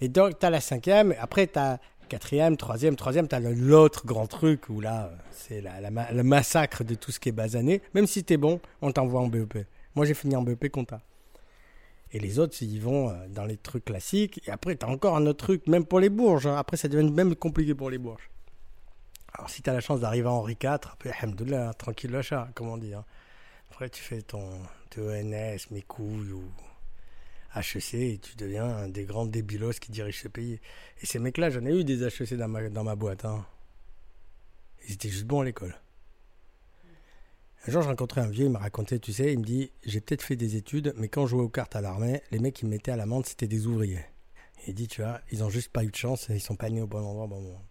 Et 0.00 0.08
donc, 0.08 0.38
tu 0.38 0.46
as 0.46 0.50
la 0.50 0.60
cinquième, 0.60 1.14
après, 1.18 1.46
tu 1.46 1.58
as 1.58 1.80
quatrième, 2.08 2.56
troisième, 2.56 2.96
troisième, 2.96 3.28
tu 3.28 3.34
as 3.36 3.40
l'autre 3.40 4.04
grand 4.06 4.26
truc 4.26 4.68
où 4.68 4.80
là, 4.80 5.12
c'est 5.30 5.62
le 5.62 6.22
massacre 6.22 6.82
de 6.82 6.94
tout 6.94 7.12
ce 7.12 7.20
qui 7.20 7.28
est 7.28 7.32
basané. 7.32 7.80
Même 7.94 8.06
si 8.06 8.24
tu 8.24 8.34
es 8.34 8.36
bon, 8.36 8.60
on 8.82 8.90
t'envoie 8.90 9.20
en 9.20 9.28
BEP. 9.28 9.66
Moi, 9.94 10.06
j'ai 10.06 10.14
fini 10.14 10.34
en 10.34 10.42
BEP 10.42 10.70
compta. 10.70 11.00
Et 12.12 12.18
les 12.18 12.38
autres, 12.38 12.56
ils 12.62 12.80
vont 12.80 13.10
euh, 13.10 13.28
dans 13.28 13.44
les 13.44 13.56
trucs 13.56 13.84
classiques. 13.84 14.40
Et 14.46 14.50
après, 14.50 14.76
tu 14.76 14.86
as 14.86 14.88
encore 14.88 15.16
un 15.16 15.26
autre 15.26 15.44
truc, 15.44 15.66
même 15.66 15.84
pour 15.84 16.00
les 16.00 16.08
bourges. 16.08 16.46
Hein. 16.46 16.56
Après, 16.56 16.76
ça 16.76 16.88
devient 16.88 17.10
même 17.10 17.34
compliqué 17.34 17.74
pour 17.74 17.90
les 17.90 17.98
bourges. 17.98 18.30
Alors, 19.34 19.50
si 19.50 19.62
tu 19.62 19.68
as 19.68 19.74
la 19.74 19.80
chance 19.80 20.00
d'arriver 20.00 20.26
à 20.26 20.32
Henri 20.32 20.56
IV, 20.60 20.70
après, 20.70 21.12
tranquille 21.76 22.10
l'achat, 22.10 22.48
comme 22.54 22.68
on 22.68 22.78
dit. 22.78 22.94
Hein. 22.94 23.04
Après, 23.70 23.90
tu 23.90 24.02
fais 24.02 24.22
ton, 24.22 24.48
ENS, 24.96 25.70
mes 25.70 25.82
couilles 25.82 26.32
ou 26.32 26.44
HEC 27.54 27.94
et 27.94 28.18
tu 28.18 28.36
deviens 28.36 28.64
un 28.64 28.88
des 28.88 29.04
grands 29.04 29.26
débilos 29.26 29.78
qui 29.80 29.90
dirigent 29.90 30.22
ce 30.22 30.28
pays. 30.28 30.60
Et 31.02 31.06
ces 31.06 31.18
mecs-là, 31.18 31.50
j'en 31.50 31.64
ai 31.64 31.80
eu 31.80 31.84
des 31.84 32.04
HEC 32.04 32.34
dans 32.34 32.48
ma, 32.48 32.68
dans 32.68 32.84
ma 32.84 32.96
boîte. 32.96 33.24
Hein. 33.24 33.44
Ils 34.86 34.94
étaient 34.94 35.08
juste 35.08 35.26
bons 35.26 35.40
à 35.40 35.44
l'école. 35.44 35.74
Un 37.66 37.72
jour, 37.72 37.82
j'ai 37.82 37.88
rencontré 37.88 38.20
un 38.20 38.28
vieux, 38.28 38.46
il 38.46 38.50
m'a 38.50 38.60
raconté, 38.60 38.98
tu 38.98 39.12
sais, 39.12 39.32
il 39.32 39.40
me 39.40 39.44
dit 39.44 39.70
J'ai 39.84 40.00
peut-être 40.00 40.22
fait 40.22 40.36
des 40.36 40.56
études, 40.56 40.94
mais 40.96 41.08
quand 41.08 41.26
je 41.26 41.30
jouais 41.30 41.42
aux 41.42 41.48
cartes 41.48 41.76
à 41.76 41.80
l'armée, 41.80 42.22
les 42.30 42.38
mecs 42.38 42.54
qui 42.54 42.64
me 42.64 42.70
mettaient 42.70 42.92
à 42.92 42.96
l'amende, 42.96 43.26
c'était 43.26 43.48
des 43.48 43.66
ouvriers. 43.66 44.04
Et 44.66 44.70
il 44.70 44.74
dit 44.74 44.88
Tu 44.88 45.02
vois, 45.02 45.20
ils 45.32 45.42
ont 45.42 45.50
juste 45.50 45.72
pas 45.72 45.84
eu 45.84 45.90
de 45.90 45.96
chance 45.96 46.30
et 46.30 46.34
ils 46.34 46.40
sont 46.40 46.56
pas 46.56 46.70
nés 46.70 46.80
au 46.80 46.86
bon 46.86 47.04
endroit 47.04 47.24
au 47.24 47.28
bon 47.28 47.40
moment. 47.40 47.64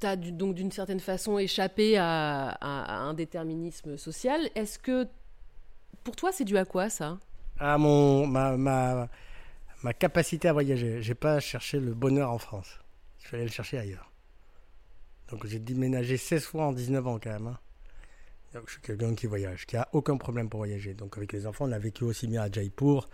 Tu 0.00 0.06
as 0.06 0.16
donc 0.16 0.56
d'une 0.56 0.72
certaine 0.72 0.98
façon 0.98 1.38
échappé 1.38 1.96
à 1.96 2.58
un 2.60 3.14
déterminisme 3.14 3.96
social. 3.96 4.50
Est-ce 4.56 4.78
que 4.78 5.06
pour 6.02 6.16
toi, 6.16 6.32
c'est 6.32 6.44
dû 6.44 6.58
à 6.58 6.64
quoi 6.64 6.90
ça? 6.90 7.18
À 7.58 7.78
mon, 7.78 8.26
ma, 8.26 8.56
ma, 8.56 9.08
ma 9.82 9.92
capacité 9.92 10.48
à 10.48 10.52
voyager. 10.52 11.02
J'ai 11.02 11.14
pas 11.14 11.40
cherché 11.40 11.78
le 11.78 11.94
bonheur 11.94 12.30
en 12.30 12.38
France. 12.38 12.80
Je 13.20 13.28
suis 13.28 13.36
allé 13.36 13.44
le 13.44 13.50
chercher 13.50 13.78
ailleurs. 13.78 14.10
Donc 15.28 15.46
j'ai 15.46 15.58
déménagé 15.58 16.16
16 16.16 16.44
fois 16.44 16.66
en 16.66 16.72
19 16.72 17.06
ans 17.06 17.18
quand 17.22 17.30
même. 17.30 17.46
Hein. 17.46 17.58
Donc 18.54 18.64
je 18.66 18.72
suis 18.72 18.82
quelqu'un 18.82 19.14
qui 19.14 19.26
voyage, 19.26 19.64
qui 19.66 19.76
a 19.76 19.88
aucun 19.92 20.16
problème 20.16 20.50
pour 20.50 20.58
voyager. 20.58 20.94
Donc 20.94 21.16
avec 21.16 21.32
les 21.32 21.46
enfants, 21.46 21.66
on 21.66 21.72
a 21.72 21.78
vécu 21.78 22.04
aussi 22.04 22.26
bien 22.26 22.42
à 22.42 22.50
Jaipur 22.50 23.08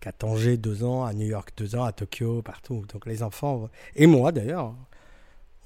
qu'à 0.00 0.12
Tanger 0.12 0.56
deux 0.56 0.84
ans, 0.84 1.04
à 1.04 1.12
New 1.12 1.26
York 1.26 1.52
deux 1.56 1.76
ans, 1.76 1.84
à 1.84 1.92
Tokyo, 1.92 2.40
partout. 2.40 2.86
Donc 2.92 3.04
les 3.06 3.22
enfants, 3.22 3.68
et 3.96 4.06
moi 4.06 4.32
d'ailleurs, 4.32 4.74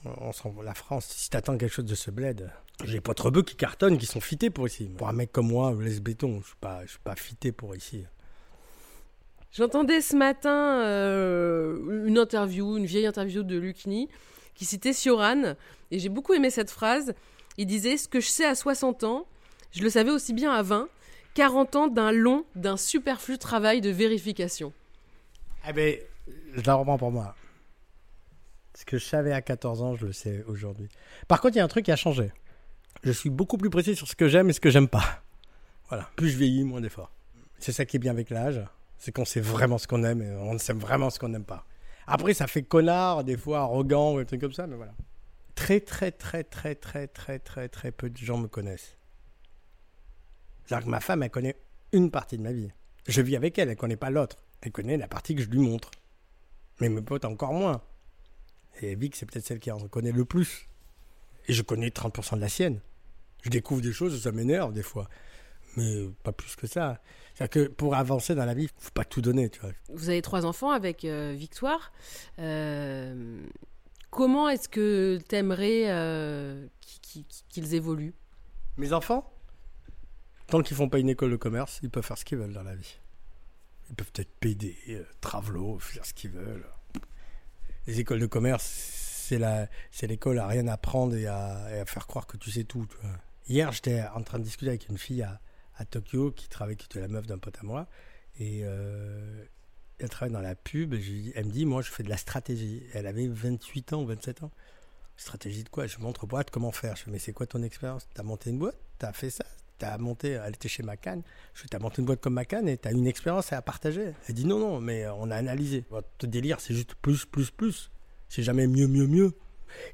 la 0.04 0.74
France, 0.74 1.06
si 1.06 1.30
t'attends 1.30 1.56
quelque 1.56 1.72
chose 1.72 1.84
de 1.84 1.94
ce 1.94 2.10
bled, 2.10 2.50
j'ai 2.84 3.00
pas 3.00 3.14
trop 3.14 3.30
bœufs 3.30 3.42
qui 3.42 3.56
cartonnent, 3.56 3.98
qui 3.98 4.06
sont 4.06 4.20
fités 4.20 4.50
pour 4.50 4.66
ici. 4.66 4.90
Pour 4.96 5.08
un 5.08 5.12
mec 5.12 5.32
comme 5.32 5.48
moi, 5.48 5.74
laisse 5.80 6.00
béton, 6.00 6.40
je 6.42 6.48
suis 6.48 6.56
pas, 6.60 6.82
je 6.84 6.90
suis 6.90 7.00
pas 7.00 7.16
fité 7.16 7.52
pour 7.52 7.74
ici. 7.76 8.04
J'entendais 9.52 10.00
ce 10.00 10.16
matin 10.16 10.80
euh, 10.82 12.06
une 12.06 12.18
interview, 12.18 12.76
une 12.76 12.86
vieille 12.86 13.06
interview 13.06 13.42
de 13.42 13.58
Lucny, 13.58 14.08
qui 14.54 14.64
citait 14.64 14.92
Sioran, 14.92 15.54
et 15.90 15.98
j'ai 15.98 16.08
beaucoup 16.08 16.32
aimé 16.32 16.50
cette 16.50 16.70
phrase. 16.70 17.14
Il 17.58 17.66
disait 17.66 17.98
Ce 17.98 18.08
que 18.08 18.20
je 18.20 18.28
sais 18.28 18.46
à 18.46 18.54
60 18.54 19.04
ans, 19.04 19.26
je 19.72 19.82
le 19.82 19.90
savais 19.90 20.10
aussi 20.10 20.32
bien 20.32 20.52
à 20.52 20.62
20, 20.62 20.88
40 21.34 21.76
ans 21.76 21.88
d'un 21.88 22.12
long, 22.12 22.44
d'un 22.54 22.76
superflu 22.76 23.38
travail 23.38 23.80
de 23.80 23.90
vérification. 23.90 24.72
Eh 25.68 25.72
bien, 25.72 25.96
je 26.54 26.62
la 26.66 26.74
reprends 26.74 26.98
pour 26.98 27.10
moi. 27.10 27.34
Ce 28.74 28.86
que 28.86 28.96
je 28.96 29.04
savais 29.04 29.32
à 29.32 29.42
14 29.42 29.82
ans, 29.82 29.96
je 29.96 30.06
le 30.06 30.12
sais 30.12 30.44
aujourd'hui. 30.48 30.88
Par 31.28 31.40
contre, 31.40 31.56
il 31.56 31.58
y 31.58 31.60
a 31.60 31.64
un 31.64 31.68
truc 31.68 31.84
qui 31.84 31.92
a 31.92 31.96
changé. 31.96 32.32
Je 33.02 33.10
suis 33.10 33.30
beaucoup 33.30 33.58
plus 33.58 33.70
précis 33.70 33.96
sur 33.96 34.06
ce 34.06 34.14
que 34.14 34.28
j'aime 34.28 34.50
et 34.50 34.52
ce 34.52 34.60
que 34.60 34.70
j'aime 34.70 34.88
pas. 34.88 35.22
Voilà. 35.88 36.08
Plus 36.16 36.30
je 36.30 36.38
vieillis, 36.38 36.64
moins 36.64 36.80
d'efforts. 36.80 37.10
C'est 37.58 37.72
ça 37.72 37.84
qui 37.84 37.96
est 37.96 37.98
bien 37.98 38.12
avec 38.12 38.30
l'âge. 38.30 38.60
C'est 38.98 39.12
qu'on 39.12 39.24
sait 39.24 39.40
vraiment 39.40 39.78
ce 39.78 39.88
qu'on 39.88 40.04
aime 40.04 40.22
et 40.22 40.30
on 40.30 40.56
sait 40.58 40.72
vraiment 40.72 41.10
ce 41.10 41.18
qu'on 41.18 41.28
n'aime 41.28 41.44
pas. 41.44 41.66
Après, 42.06 42.34
ça 42.34 42.46
fait 42.46 42.62
connard, 42.62 43.24
des 43.24 43.36
fois 43.36 43.60
arrogant 43.60 44.14
ou 44.14 44.18
des 44.18 44.26
trucs 44.26 44.40
comme 44.40 44.52
ça, 44.52 44.66
mais 44.66 44.76
voilà. 44.76 44.94
Très, 45.54 45.80
très, 45.80 46.12
très, 46.12 46.44
très, 46.44 46.74
très, 46.74 47.08
très, 47.08 47.38
très, 47.38 47.68
très 47.68 47.92
peu 47.92 48.08
de 48.08 48.16
gens 48.16 48.38
me 48.38 48.48
connaissent. 48.48 48.96
C'est-à-dire 50.64 50.86
que 50.86 50.90
ma 50.90 51.00
femme, 51.00 51.22
elle 51.22 51.30
connaît 51.30 51.56
une 51.92 52.10
partie 52.10 52.38
de 52.38 52.42
ma 52.42 52.52
vie. 52.52 52.70
Je 53.08 53.20
vis 53.20 53.36
avec 53.36 53.58
elle, 53.58 53.68
elle 53.68 53.76
connaît 53.76 53.96
pas 53.96 54.10
l'autre. 54.10 54.36
Elle 54.60 54.72
connaît 54.72 54.96
la 54.96 55.08
partie 55.08 55.34
que 55.34 55.42
je 55.42 55.48
lui 55.48 55.58
montre. 55.58 55.90
Mais 56.80 56.88
mes 56.88 57.02
potes 57.02 57.24
encore 57.24 57.52
moins. 57.52 57.82
Et 58.80 58.94
Vic, 58.94 59.16
c'est 59.16 59.26
peut-être 59.26 59.44
celle 59.44 59.58
qui 59.58 59.70
en 59.70 59.80
connaît 59.88 60.12
le 60.12 60.24
plus. 60.24 60.68
Et 61.48 61.52
je 61.52 61.62
connais 61.62 61.88
30% 61.88 62.36
de 62.36 62.40
la 62.40 62.48
sienne. 62.48 62.80
Je 63.42 63.50
découvre 63.50 63.80
des 63.80 63.92
choses, 63.92 64.20
ça 64.22 64.32
m'énerve 64.32 64.72
des 64.72 64.82
fois. 64.82 65.08
Mais 65.76 66.06
pas 66.22 66.32
plus 66.32 66.54
que 66.56 66.66
ça. 66.66 67.00
C'est-à-dire 67.34 67.50
que 67.50 67.72
pour 67.72 67.94
avancer 67.94 68.34
dans 68.34 68.44
la 68.44 68.54
vie, 68.54 68.64
il 68.64 68.76
ne 68.76 68.82
faut 68.82 68.90
pas 68.90 69.04
tout 69.04 69.22
donner. 69.22 69.48
Tu 69.48 69.60
vois. 69.60 69.70
Vous 69.88 70.10
avez 70.10 70.22
trois 70.22 70.44
enfants 70.44 70.70
avec 70.70 71.04
euh, 71.04 71.34
Victoire. 71.36 71.92
Euh, 72.38 73.42
comment 74.10 74.48
est-ce 74.48 74.68
que 74.68 75.18
tu 75.28 75.34
aimerais 75.34 75.90
euh, 75.90 76.66
qu'ils 77.48 77.74
évoluent? 77.74 78.14
Mes 78.76 78.92
enfants? 78.92 79.32
Tant 80.46 80.62
qu'ils 80.62 80.76
font 80.76 80.88
pas 80.88 80.98
une 80.98 81.08
école 81.08 81.30
de 81.30 81.36
commerce, 81.36 81.80
ils 81.82 81.90
peuvent 81.90 82.04
faire 82.04 82.18
ce 82.18 82.24
qu'ils 82.24 82.38
veulent 82.38 82.52
dans 82.52 82.62
la 82.62 82.74
vie. 82.74 82.98
Ils 83.88 83.94
peuvent 83.94 84.12
être 84.16 84.30
PD, 84.40 84.76
travelo, 85.20 85.78
faire 85.78 86.04
ce 86.04 86.12
qu'ils 86.12 86.30
veulent 86.30 86.66
les 87.86 88.00
écoles 88.00 88.20
de 88.20 88.26
commerce, 88.26 88.64
c'est 89.90 90.06
l'école 90.06 90.38
à 90.38 90.46
rien 90.46 90.68
apprendre 90.68 91.14
et 91.16 91.26
à, 91.26 91.68
et 91.70 91.80
à, 91.80 91.86
faire 91.86 92.06
croire 92.06 92.26
que 92.26 92.36
tu 92.36 92.50
sais 92.50 92.64
tout. 92.64 92.86
Hier, 93.48 93.72
j'étais 93.72 94.02
en 94.14 94.22
train 94.22 94.38
de 94.38 94.44
discuter 94.44 94.68
avec 94.68 94.88
une 94.88 94.98
fille 94.98 95.22
à, 95.22 95.40
à 95.76 95.84
Tokyo 95.84 96.30
qui 96.30 96.48
travaille, 96.48 96.76
qui 96.76 96.86
était 96.86 97.00
la 97.00 97.08
meuf 97.08 97.26
d'un 97.26 97.38
pote 97.38 97.58
à 97.60 97.64
moi, 97.64 97.88
et 98.38 98.60
euh, 98.64 99.44
elle 99.98 100.08
travaille 100.08 100.32
dans 100.32 100.40
la 100.40 100.54
pub. 100.54 100.94
Elle 100.94 101.46
me 101.46 101.50
dit, 101.50 101.66
moi, 101.66 101.82
je 101.82 101.90
fais 101.90 102.02
de 102.02 102.08
la 102.08 102.16
stratégie. 102.16 102.82
Elle 102.92 103.06
avait 103.06 103.26
28 103.26 103.92
ans 103.92 104.02
ou 104.02 104.06
27 104.06 104.42
ans. 104.44 104.50
Stratégie 105.16 105.62
de 105.62 105.68
quoi? 105.68 105.86
Je 105.86 105.98
montre 105.98 106.24
aux 106.24 106.26
boîtes 106.26 106.50
comment 106.50 106.72
faire. 106.72 106.96
Je 106.96 107.04
fais, 107.04 107.10
mais 107.10 107.18
c'est 107.18 107.32
quoi 107.32 107.46
ton 107.46 107.62
expérience? 107.62 108.08
T'as 108.14 108.22
monté 108.22 108.50
une 108.50 108.58
boîte? 108.58 108.76
T'as 108.98 109.12
fait 109.12 109.30
ça? 109.30 109.44
T'as 109.78 109.98
monté, 109.98 110.30
elle 110.30 110.54
était 110.54 110.68
chez 110.68 110.82
Macan. 110.82 111.22
Je 111.54 111.66
t'as 111.66 111.78
monté 111.78 112.00
une 112.00 112.06
boîte 112.06 112.20
comme 112.20 112.34
Macan 112.34 112.66
et 112.66 112.76
t'as 112.76 112.92
une 112.92 113.06
expérience 113.06 113.52
à 113.52 113.60
partager. 113.62 114.12
Elle 114.28 114.34
dit 114.34 114.46
non, 114.46 114.58
non, 114.58 114.80
mais 114.80 115.06
on 115.08 115.30
a 115.30 115.36
analysé. 115.36 115.84
Votre 115.90 116.26
délire, 116.26 116.60
c'est 116.60 116.74
juste 116.74 116.94
plus, 116.94 117.24
plus, 117.26 117.50
plus. 117.50 117.90
C'est 118.28 118.42
jamais 118.42 118.66
mieux, 118.66 118.86
mieux, 118.86 119.06
mieux. 119.06 119.34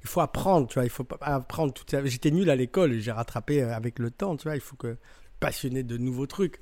Il 0.03 0.09
faut 0.09 0.21
apprendre, 0.21 0.67
tu 0.67 0.75
vois. 0.75 0.85
Il 0.85 0.91
faut 0.91 1.07
apprendre 1.21 1.73
tout 1.73 1.85
J'étais 2.05 2.31
nul 2.31 2.51
à 2.51 2.57
l'école 2.57 2.99
j'ai 3.01 3.13
rattrapé 3.13 3.63
euh, 3.63 3.75
avec 3.75 3.99
le 3.99 4.11
temps, 4.11 4.37
tu 4.37 4.45
vois. 4.45 4.55
Il 4.55 4.61
faut 4.61 4.77
que 4.77 4.97
passionné 5.41 5.83
de 5.83 5.97
nouveaux 5.97 6.27
trucs. 6.27 6.61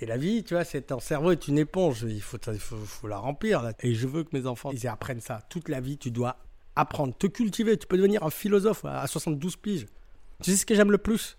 Et 0.00 0.06
la 0.06 0.16
vie, 0.16 0.42
tu 0.42 0.54
vois, 0.54 0.64
c'est 0.64 0.82
ton 0.82 0.98
cerveau 0.98 1.30
est 1.30 1.46
une 1.46 1.58
éponge. 1.58 2.04
Il 2.08 2.22
faut, 2.22 2.38
il 2.52 2.58
faut, 2.58 3.06
la 3.06 3.18
remplir. 3.18 3.72
Et 3.80 3.94
je 3.94 4.08
veux 4.08 4.24
que 4.24 4.36
mes 4.36 4.46
enfants, 4.46 4.72
ils 4.72 4.88
apprennent 4.88 5.20
ça. 5.20 5.42
Toute 5.48 5.68
la 5.68 5.80
vie, 5.80 5.96
tu 5.96 6.10
dois 6.10 6.38
apprendre, 6.74 7.16
te 7.16 7.26
cultiver. 7.26 7.76
Tu 7.76 7.86
peux 7.86 7.96
devenir 7.96 8.24
un 8.24 8.30
philosophe 8.30 8.84
à 8.84 9.06
72 9.06 9.56
piges. 9.56 9.86
Tu 10.42 10.50
sais 10.50 10.56
ce 10.56 10.66
que 10.66 10.74
j'aime 10.74 10.90
le 10.90 10.98
plus? 10.98 11.38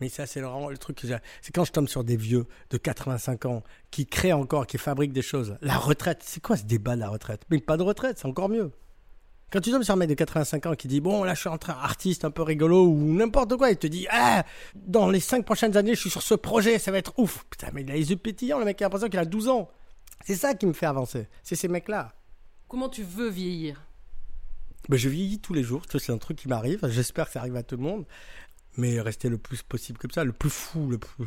Mais 0.00 0.08
ça, 0.08 0.26
c'est 0.26 0.40
vraiment 0.40 0.70
le 0.70 0.78
truc. 0.78 1.00
C'est 1.40 1.54
quand 1.54 1.64
je 1.64 1.72
tombe 1.72 1.88
sur 1.88 2.02
des 2.02 2.16
vieux 2.16 2.46
de 2.70 2.76
85 2.76 3.46
ans 3.46 3.62
qui 3.90 4.06
créent 4.06 4.32
encore, 4.32 4.66
qui 4.66 4.78
fabriquent 4.78 5.12
des 5.12 5.22
choses. 5.22 5.56
La 5.60 5.76
retraite, 5.76 6.22
c'est 6.22 6.42
quoi 6.42 6.56
ce 6.56 6.64
débat 6.64 6.96
de 6.96 7.00
la 7.00 7.08
retraite? 7.08 7.42
Mais 7.50 7.60
pas 7.60 7.76
de 7.76 7.82
retraite, 7.82 8.18
c'est 8.18 8.26
encore 8.26 8.48
mieux. 8.48 8.72
Quand 9.52 9.60
tu 9.60 9.70
tombes 9.70 9.84
sur 9.84 9.94
un 9.94 9.96
mec 9.96 10.08
de 10.08 10.14
85 10.14 10.66
ans 10.66 10.74
qui 10.74 10.88
dit 10.88 11.00
Bon, 11.00 11.22
là, 11.22 11.34
je 11.34 11.40
suis 11.40 11.48
en 11.48 11.58
train 11.58 11.74
artiste 11.74 12.24
un 12.24 12.30
peu 12.30 12.42
rigolo 12.42 12.86
ou 12.86 13.14
n'importe 13.14 13.56
quoi, 13.56 13.70
il 13.70 13.76
te 13.76 13.86
dit 13.86 14.06
Ah, 14.10 14.44
dans 14.74 15.08
les 15.08 15.20
5 15.20 15.44
prochaines 15.44 15.76
années, 15.76 15.94
je 15.94 16.00
suis 16.00 16.10
sur 16.10 16.22
ce 16.22 16.34
projet, 16.34 16.78
ça 16.78 16.90
va 16.90 16.98
être 16.98 17.12
ouf. 17.18 17.44
Putain, 17.50 17.68
mais 17.72 17.82
il 17.82 17.90
a 17.90 17.94
les 17.94 18.10
yeux 18.10 18.16
pétillants, 18.16 18.58
le 18.58 18.64
mec 18.64 18.80
a 18.82 18.86
l'impression 18.86 19.08
qu'il 19.08 19.18
a 19.18 19.24
12 19.24 19.48
ans. 19.48 19.70
C'est 20.24 20.34
ça 20.36 20.54
qui 20.54 20.66
me 20.66 20.72
fait 20.72 20.86
avancer. 20.86 21.28
C'est 21.42 21.54
ces 21.56 21.68
mecs-là. 21.68 22.12
Comment 22.68 22.88
tu 22.88 23.02
veux 23.04 23.28
vieillir? 23.28 23.80
Ben, 24.88 24.96
Je 24.96 25.08
vieillis 25.08 25.38
tous 25.38 25.54
les 25.54 25.62
jours. 25.62 25.82
C'est 25.88 26.12
un 26.12 26.18
truc 26.18 26.38
qui 26.38 26.48
m'arrive. 26.48 26.80
J'espère 26.88 27.26
que 27.26 27.32
ça 27.32 27.40
arrive 27.40 27.56
à 27.56 27.62
tout 27.62 27.76
le 27.76 27.82
monde. 27.82 28.06
mais 28.76 29.00
rester 29.00 29.28
le 29.28 29.38
plus 29.38 29.62
possible 29.62 29.98
comme 29.98 30.10
ça, 30.10 30.24
le 30.24 30.32
plus 30.32 30.50
fou, 30.50 30.88
le 30.90 30.98
plus. 30.98 31.26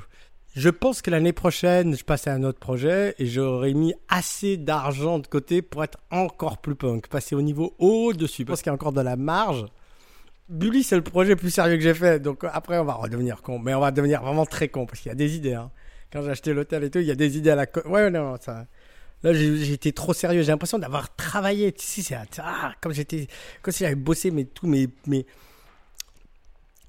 Je 0.58 0.70
pense 0.70 1.04
que 1.04 1.12
l'année 1.12 1.34
prochaine, 1.34 1.96
je 1.96 2.04
passe 2.04 2.26
à 2.26 2.34
un 2.34 2.42
autre 2.42 2.58
projet 2.58 3.14
et 3.20 3.28
j'aurai 3.28 3.76
mis 3.76 3.94
assez 4.10 4.58
d'argent 4.58 5.20
de 5.20 5.28
côté 5.28 5.62
pour 5.62 5.84
être 5.84 6.00
encore 6.10 6.58
plus 6.58 6.74
punk, 6.74 7.06
passer 7.10 7.36
au 7.36 7.44
niveau 7.44 7.76
au-dessus. 7.78 8.44
Parce 8.44 8.64
qu'il 8.64 8.72
y 8.72 8.72
a 8.72 8.74
encore 8.74 8.92
de 8.92 9.02
la 9.02 9.18
marge. 9.18 9.68
Bully, 10.50 10.82
c'est 10.82 10.96
le 10.96 11.04
projet 11.04 11.36
plus 11.36 11.52
sérieux 11.52 11.76
que 11.76 11.84
j'ai 11.84 11.94
fait. 11.94 12.20
Donc 12.20 12.44
après, 12.44 12.80
on 12.80 12.86
va 12.86 12.94
redevenir 12.94 13.44
con. 13.44 13.60
Mais 13.60 13.76
on 13.76 13.80
va 13.80 13.92
devenir 13.92 14.24
vraiment 14.24 14.48
très 14.48 14.68
con 14.68 14.88
parce 14.88 15.00
qu'il 15.00 15.10
y 15.10 15.12
a 15.12 15.16
des 15.16 15.36
idées. 15.36 15.54
Hein. 15.54 15.70
Quand 16.12 16.24
j'ai 16.24 16.32
acheté 16.32 16.56
l'hôtel 16.56 16.86
et 16.86 16.90
tout, 16.90 16.98
il 16.98 17.06
y 17.06 17.12
a 17.12 17.16
des 17.16 17.38
idées 17.38 17.52
à 17.52 17.56
la. 17.56 17.68
Ouais, 17.86 18.10
non, 18.10 18.36
ça. 18.42 18.66
Là, 19.22 19.34
j'étais 19.34 19.92
trop 19.92 20.16
sérieux. 20.16 20.42
J'ai 20.42 20.52
l'impression 20.52 20.80
d'avoir 20.80 21.16
travaillé. 21.16 21.72
Si, 21.78 22.02
c'est 22.02 22.18
ah, 22.40 22.74
comme 22.82 22.94
j'étais, 22.94 23.28
comme 23.62 23.76
si 23.76 23.84
j'avais 23.84 23.94
bossé 23.94 24.32
mais 24.32 24.46
tous 24.46 24.66
mes, 24.66 24.88
mes, 25.06 25.28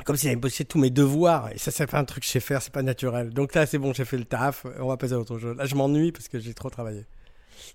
comme 0.05 0.17
si 0.17 0.25
j'avais 0.25 0.37
bossé 0.37 0.65
tous 0.65 0.79
mes 0.79 0.91
devoirs. 0.91 1.51
Et 1.53 1.59
ça, 1.59 1.71
c'est 1.71 1.87
pas 1.87 1.99
un 1.99 2.05
truc 2.05 2.23
que 2.23 2.27
je 2.27 2.33
sais 2.33 2.41
faire. 2.41 2.63
C'est 2.63 2.73
pas 2.73 2.83
naturel. 2.83 3.31
Donc 3.31 3.55
là, 3.55 3.67
c'est 3.67 3.79
bon, 3.79 3.93
j'ai 3.93 4.05
fait 4.05 4.19
le 4.19 4.25
taf. 4.25 4.67
On 4.79 4.89
va 4.89 4.97
passer 4.97 5.15
à 5.15 5.19
autre 5.19 5.39
chose. 5.39 5.57
Là, 5.57 5.67
je 5.67 5.75
m'ennuie 5.75 6.13
parce 6.13 6.29
que 6.29 6.39
j'ai 6.39 6.55
trop 6.55 6.71
travaillé. 6.71 7.05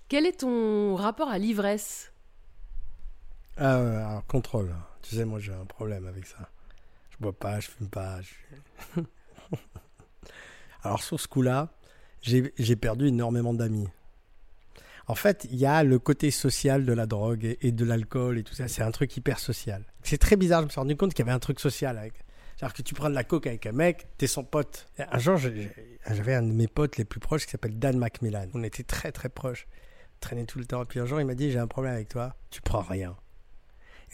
Quel 0.08 0.26
est 0.26 0.40
ton 0.40 0.96
rapport 0.96 1.28
à 1.28 1.38
l'ivresse? 1.38 2.12
Euh, 3.60 4.20
contrôle. 4.26 4.74
Tu 5.02 5.16
sais, 5.16 5.24
moi, 5.24 5.38
j'ai 5.38 5.52
un 5.52 5.64
problème 5.64 6.06
avec 6.06 6.26
ça. 6.26 6.48
Je 7.10 7.16
bois 7.20 7.32
pas, 7.32 7.60
je 7.60 7.68
fume 7.70 7.88
pas. 7.88 8.18
Alors, 10.82 11.02
sur 11.02 11.20
ce 11.20 11.28
coup-là, 11.28 11.68
j'ai 12.22 12.76
perdu 12.76 13.08
énormément 13.08 13.54
d'amis. 13.54 13.88
En 15.06 15.14
fait, 15.14 15.46
il 15.50 15.56
y 15.56 15.66
a 15.66 15.82
le 15.84 15.98
côté 15.98 16.30
social 16.30 16.84
de 16.84 16.92
la 16.92 17.06
drogue 17.06 17.56
et, 17.60 17.72
de 17.72 17.84
l'alcool 17.84 18.38
et 18.38 18.42
tout 18.42 18.54
ça. 18.54 18.68
C'est 18.68 18.82
un 18.82 18.90
truc 18.90 19.16
hyper 19.16 19.38
social. 19.38 19.84
C'est 20.02 20.18
très 20.18 20.36
bizarre. 20.36 20.60
Je 20.60 20.66
me 20.66 20.70
suis 20.70 20.80
rendu 20.80 20.96
compte 20.96 21.12
qu'il 21.12 21.24
y 21.24 21.28
avait 21.28 21.36
un 21.36 21.40
truc 21.40 21.60
social 21.60 21.98
avec. 21.98 22.14
C'est-à-dire 22.56 22.74
que 22.74 22.82
tu 22.82 22.94
prends 22.94 23.10
de 23.10 23.14
la 23.14 23.24
coke 23.24 23.46
avec 23.46 23.66
un 23.66 23.72
mec, 23.72 24.06
t'es 24.16 24.26
son 24.26 24.44
pote. 24.44 24.86
un 24.98 25.18
jour, 25.18 25.36
j'avais 25.36 26.34
un 26.34 26.42
de 26.42 26.52
mes 26.52 26.68
potes 26.68 26.96
les 26.96 27.04
plus 27.04 27.20
proches 27.20 27.44
qui 27.44 27.50
s'appelle 27.50 27.78
Dan 27.78 27.98
Macmillan. 27.98 28.46
On 28.54 28.62
était 28.62 28.84
très 28.84 29.12
très 29.12 29.28
proches. 29.28 29.66
Traînait 30.20 30.46
tout 30.46 30.58
le 30.58 30.64
temps. 30.64 30.82
Et 30.82 30.86
puis 30.86 31.00
un 31.00 31.06
jour, 31.06 31.20
il 31.20 31.26
m'a 31.26 31.34
dit 31.34 31.50
J'ai 31.50 31.58
un 31.58 31.66
problème 31.66 31.94
avec 31.94 32.08
toi. 32.08 32.36
Tu 32.50 32.62
prends 32.62 32.80
rien. 32.80 33.16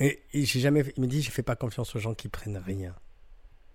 Et, 0.00 0.22
j'ai 0.32 0.60
jamais, 0.60 0.82
il 0.96 1.02
me 1.02 1.06
dit, 1.06 1.20
je 1.20 1.30
fais 1.30 1.42
pas 1.42 1.56
confiance 1.56 1.94
aux 1.94 1.98
gens 1.98 2.14
qui 2.14 2.28
prennent 2.28 2.56
rien. 2.56 2.94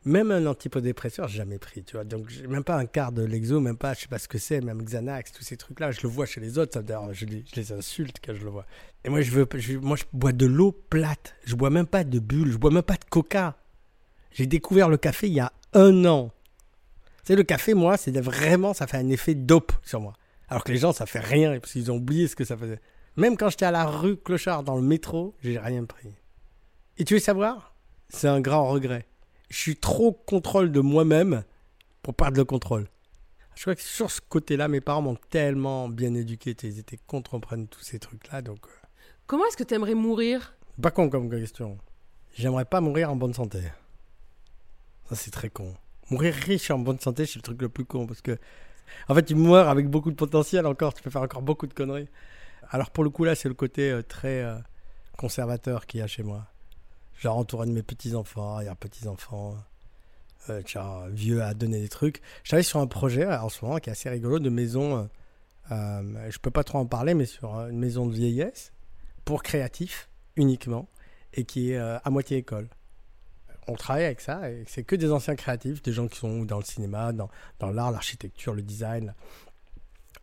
Même 0.05 0.29
un 0.29 0.45
antipodépresseur, 0.45 1.27
j'ai 1.27 1.39
jamais 1.39 1.57
pris, 1.57 1.83
tu 1.83 1.95
vois. 1.95 2.03
Donc, 2.03 2.31
même 2.47 2.63
pas 2.63 2.77
un 2.77 2.85
quart 2.85 3.11
de 3.11 3.23
l'exo, 3.23 3.59
même 3.59 3.75
pas, 3.75 3.95
je 3.95 4.01
sais 4.01 4.07
pas 4.07 4.19
ce 4.19 4.27
que 4.27 4.37
c'est, 4.37 4.61
même 4.61 4.83
Xanax, 4.83 5.31
tous 5.31 5.43
ces 5.43 5.57
trucs-là. 5.57 5.89
Je 5.89 6.01
le 6.03 6.09
vois 6.09 6.27
chez 6.27 6.39
les 6.39 6.59
autres, 6.59 6.73
ça, 6.73 7.11
je, 7.11 7.25
je 7.25 7.55
les 7.55 7.71
insulte 7.71 8.17
quand 8.23 8.35
je 8.35 8.43
le 8.43 8.51
vois. 8.51 8.67
Et 9.03 9.09
moi, 9.09 9.21
je 9.21 9.31
veux, 9.31 9.47
moi, 9.81 9.97
je 9.97 10.03
bois 10.13 10.31
de 10.31 10.45
l'eau 10.45 10.71
plate. 10.71 11.35
Je 11.45 11.55
bois 11.55 11.71
même 11.71 11.87
pas 11.87 12.03
de 12.03 12.19
bulles, 12.19 12.51
je 12.51 12.57
bois 12.57 12.69
même 12.69 12.83
pas 12.83 12.97
de 12.97 13.05
coca. 13.09 13.57
J'ai 14.31 14.45
découvert 14.45 14.89
le 14.89 14.97
café 14.97 15.27
il 15.27 15.33
y 15.33 15.39
a 15.39 15.51
un 15.73 16.05
an. 16.05 16.31
Tu 17.23 17.33
sais, 17.33 17.35
le 17.35 17.43
café, 17.43 17.73
moi, 17.73 17.97
c'est 17.97 18.15
vraiment, 18.19 18.75
ça 18.75 18.85
fait 18.85 18.97
un 18.97 19.09
effet 19.09 19.33
dope 19.33 19.71
sur 19.81 20.01
moi. 20.01 20.13
Alors 20.49 20.63
que 20.63 20.71
les 20.71 20.77
gens, 20.77 20.93
ça 20.93 21.07
fait 21.07 21.19
rien, 21.19 21.59
parce 21.59 21.71
qu'ils 21.71 21.91
ont 21.91 21.97
oublié 21.97 22.27
ce 22.27 22.35
que 22.35 22.43
ça 22.43 22.55
faisait. 22.55 22.79
Même 23.17 23.37
quand 23.37 23.49
j'étais 23.49 23.65
à 23.65 23.71
la 23.71 23.85
rue 23.85 24.17
Clochard 24.17 24.61
dans 24.61 24.75
le 24.75 24.83
métro, 24.83 25.35
j'ai 25.41 25.57
rien 25.57 25.85
pris. 25.85 26.09
Et 26.97 27.05
tu 27.05 27.15
veux 27.15 27.19
savoir? 27.19 27.73
C'est 28.09 28.27
un 28.27 28.41
grand 28.41 28.67
regret. 28.67 29.07
Je 29.49 29.57
suis 29.57 29.75
trop 29.75 30.11
contrôle 30.11 30.71
de 30.71 30.79
moi-même 30.79 31.43
pour 32.01 32.13
perdre 32.13 32.37
le 32.37 32.45
contrôle. 32.45 32.87
Je 33.55 33.61
crois 33.61 33.75
que 33.75 33.81
sur 33.81 34.11
ce 34.11 34.19
côté-là, 34.21 34.67
mes 34.67 34.81
parents 34.81 35.01
m'ont 35.01 35.17
tellement 35.29 35.87
bien 35.87 36.13
éduqué. 36.13 36.55
Ils 36.63 36.79
étaient 36.79 36.99
contre 37.07 37.39
prendre 37.39 37.67
tous 37.67 37.81
ces 37.81 37.99
trucs-là. 37.99 38.41
Donc, 38.41 38.59
euh. 38.65 38.87
Comment 39.27 39.45
est-ce 39.45 39.57
que 39.57 39.63
tu 39.63 39.73
aimerais 39.73 39.95
mourir? 39.95 40.55
Pas 40.81 40.91
con 40.91 41.09
comme 41.09 41.29
question. 41.29 41.77
J'aimerais 42.35 42.65
pas 42.65 42.81
mourir 42.81 43.11
en 43.11 43.15
bonne 43.15 43.33
santé. 43.33 43.61
Ça, 45.09 45.15
c'est 45.15 45.31
très 45.31 45.49
con. 45.49 45.73
Mourir 46.09 46.33
riche 46.33 46.69
en 46.69 46.79
bonne 46.79 46.99
santé, 46.99 47.25
c'est 47.25 47.37
le 47.37 47.41
truc 47.43 47.61
le 47.61 47.69
plus 47.69 47.85
con. 47.85 48.07
Parce 48.07 48.21
que, 48.21 48.37
en 49.07 49.15
fait, 49.15 49.23
tu 49.23 49.35
meurs 49.35 49.69
avec 49.69 49.87
beaucoup 49.87 50.11
de 50.11 50.15
potentiel 50.15 50.65
encore. 50.65 50.93
Tu 50.93 51.01
peux 51.01 51.09
faire 51.09 51.21
encore 51.21 51.41
beaucoup 51.41 51.67
de 51.67 51.73
conneries. 51.73 52.09
Alors 52.69 52.91
pour 52.91 53.03
le 53.03 53.09
coup 53.09 53.23
là, 53.23 53.35
c'est 53.35 53.47
le 53.47 53.53
côté 53.53 53.91
euh, 53.91 54.01
très 54.01 54.43
euh, 54.43 54.57
conservateur 55.17 55.85
qu'il 55.85 55.99
y 55.99 56.03
a 56.03 56.07
chez 56.07 56.23
moi. 56.23 56.47
Genre 57.17 57.37
entouré 57.37 57.65
de 57.67 57.71
mes 57.71 57.83
petits-enfants, 57.83 58.59
il 58.59 58.65
y 58.65 58.69
a 58.69 58.75
petits-enfants, 58.75 59.55
euh, 60.49 60.61
vieux 61.09 61.41
à 61.41 61.53
donner 61.53 61.81
des 61.81 61.89
trucs. 61.89 62.21
Je 62.43 62.49
travaille 62.49 62.63
sur 62.63 62.79
un 62.79 62.87
projet 62.87 63.25
en 63.25 63.49
ce 63.49 63.63
moment 63.63 63.77
qui 63.77 63.89
est 63.89 63.93
assez 63.93 64.09
rigolo 64.09 64.39
de 64.39 64.49
maison, 64.49 65.09
euh, 65.71 66.29
je 66.29 66.37
peux 66.39 66.51
pas 66.51 66.63
trop 66.63 66.77
en 66.77 66.85
parler, 66.85 67.13
mais 67.13 67.25
sur 67.25 67.53
une 67.55 67.79
maison 67.79 68.05
de 68.05 68.13
vieillesse 68.13 68.71
pour 69.23 69.43
créatifs 69.43 70.09
uniquement 70.35 70.87
et 71.33 71.45
qui 71.45 71.71
est 71.71 71.77
à 71.77 72.09
moitié 72.09 72.37
école. 72.37 72.67
On 73.67 73.73
travaille 73.73 74.05
avec 74.05 74.21
ça 74.21 74.51
et 74.51 74.63
c'est 74.67 74.83
que 74.83 74.95
des 74.95 75.11
anciens 75.11 75.35
créatifs, 75.35 75.81
des 75.81 75.91
gens 75.91 76.07
qui 76.07 76.19
sont 76.19 76.45
dans 76.45 76.57
le 76.57 76.63
cinéma, 76.63 77.13
dans, 77.13 77.29
dans 77.59 77.71
l'art, 77.71 77.91
l'architecture, 77.91 78.53
le 78.53 78.61
design, 78.61 79.15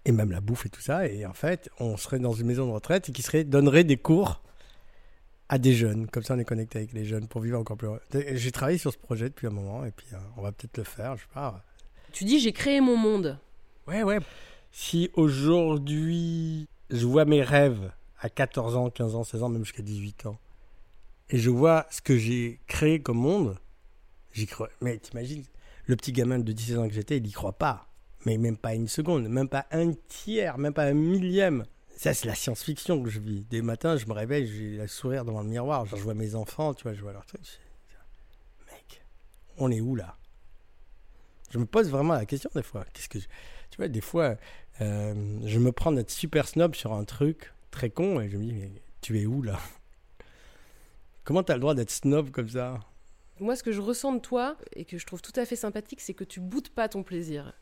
et 0.05 0.13
même 0.13 0.31
la 0.31 0.41
bouffe 0.41 0.67
et 0.67 0.69
tout 0.69 0.81
ça. 0.81 1.07
Et 1.07 1.27
en 1.27 1.33
fait, 1.33 1.71
on 1.79 1.97
serait 1.97 2.19
dans 2.19 2.33
une 2.33 2.47
maison 2.47 2.67
de 2.67 2.73
retraite 2.73 3.09
et 3.09 3.13
qui 3.13 3.23
serait, 3.23 3.45
donnerait 3.45 3.85
des 3.85 3.97
cours 3.97 4.43
à 5.53 5.59
des 5.59 5.75
jeunes. 5.75 6.07
Comme 6.07 6.23
ça, 6.23 6.33
on 6.33 6.39
est 6.39 6.47
connecté 6.47 6.79
avec 6.79 6.95
les 6.95 7.05
jeunes 7.05 7.29
pour 7.29 7.43
vivre 7.43 7.59
encore 7.59 7.77
plus. 7.77 7.89
J'ai 8.11 8.51
travaillé 8.53 8.79
sur 8.79 8.91
ce 8.91 8.97
projet 8.97 9.29
depuis 9.29 9.47
un 9.47 9.51
moment 9.51 9.85
et 9.85 9.91
puis 9.91 10.07
euh, 10.15 10.17
on 10.39 10.41
va 10.41 10.51
peut-être 10.51 10.79
le 10.79 10.83
faire, 10.83 11.15
je 11.19 11.25
sais 11.25 11.29
pas. 11.35 11.63
Tu 12.11 12.25
dis 12.25 12.41
j'ai 12.41 12.53
créé 12.53 12.81
mon 12.81 12.97
monde. 12.97 13.39
Ouais, 13.87 14.03
ouais. 14.03 14.19
Si 14.71 15.11
aujourd'hui 15.13 16.67
je 16.89 17.05
vois 17.05 17.27
mes 17.27 17.43
rêves 17.43 17.93
à 18.19 18.31
14 18.31 18.77
ans, 18.77 18.89
15 18.89 19.15
ans, 19.15 19.25
16 19.25 19.43
ans, 19.43 19.51
même 19.51 19.63
jusqu'à 19.67 19.83
18 19.83 20.25
ans, 20.25 20.39
et 21.29 21.37
je 21.37 21.51
vois 21.51 21.87
ce 21.91 22.01
que 22.01 22.17
j'ai 22.17 22.59
créé 22.67 23.03
comme 23.03 23.19
monde, 23.19 23.59
j'y 24.33 24.47
crois. 24.47 24.71
Mais 24.81 24.97
t'imagines, 24.97 25.45
le 25.85 25.97
petit 25.97 26.13
gamin 26.13 26.39
de 26.39 26.51
17 26.51 26.79
ans 26.79 26.89
que 26.89 26.95
j'étais, 26.95 27.19
il 27.19 27.27
y 27.27 27.33
croit 27.33 27.59
pas 27.59 27.93
mais 28.25 28.39
même 28.39 28.57
pas 28.57 28.75
une 28.75 28.89
seconde, 28.89 29.29
même 29.29 29.49
pas 29.49 29.67
un 29.71 29.93
tiers, 30.09 30.59
même 30.59 30.73
pas 30.73 30.85
un 30.85 30.95
millième. 30.95 31.65
Ça, 32.03 32.13
c'est 32.15 32.27
la 32.27 32.35
science-fiction 32.35 33.01
que 33.01 33.09
je 33.09 33.21
vis. 33.21 33.45
Des 33.45 33.63
matins, 33.63 33.97
je 33.97 34.07
me 34.07 34.13
réveille, 34.13 34.49
j'ai 34.49 34.77
le 34.77 34.89
sourire 34.89 35.25
devant 35.25 35.41
le 35.41 35.49
miroir, 35.49 35.87
je 35.87 35.95
vois 35.95 36.15
mes 36.15 36.35
enfants, 36.35 36.75
tu 36.75 36.83
vois, 36.83 36.95
je 36.95 37.01
vois 37.01 37.13
leur 37.13 37.25
truc. 37.25 37.43
Mec, 38.67 39.05
on 39.57 39.71
est 39.71 39.81
où 39.81 39.95
là? 39.95 40.17
Je 41.53 41.59
me 41.59 41.65
pose 41.65 41.89
vraiment 41.91 42.15
la 42.15 42.27
question 42.27 42.51
des 42.57 42.65
fois. 42.65 42.85
Qu'est-ce 42.93 43.09
que 43.09 43.19
Tu 43.19 43.77
vois, 43.77 43.87
des 43.87 44.01
fois, 44.01 44.35
euh, 44.81 45.39
je 45.45 45.59
me 45.61 45.71
prends 45.71 45.93
d'être 45.93 46.11
super 46.11 46.49
snob 46.49 46.75
sur 46.75 46.93
un 46.93 47.05
truc 47.05 47.53
très 47.71 47.91
con 47.91 48.21
et 48.21 48.29
je 48.29 48.37
me 48.37 48.47
dis, 48.47 48.53
mais 48.53 48.73
tu 49.01 49.21
es 49.21 49.27
où 49.27 49.41
là? 49.41 49.61
Comment 51.23 51.45
tu 51.45 51.53
as 51.53 51.55
le 51.55 51.61
droit 51.61 51.77
d'être 51.77 51.93
snob 51.93 52.33
comme 52.33 52.49
ça? 52.49 52.81
Moi, 53.39 53.55
ce 53.55 53.63
que 53.63 53.71
je 53.71 53.81
ressens 53.81 54.15
de 54.15 54.19
toi 54.19 54.57
et 54.75 54.85
que 54.85 54.99
je 54.99 55.07
trouve 55.07 55.23
tout 55.23 55.39
à 55.39 55.45
fait 55.45 55.55
sympathique, 55.55 56.01
c'est 56.01 56.15
que 56.15 56.25
tu 56.25 56.41
boudes 56.41 56.71
pas 56.71 56.89
ton 56.89 57.05
plaisir. 57.05 57.55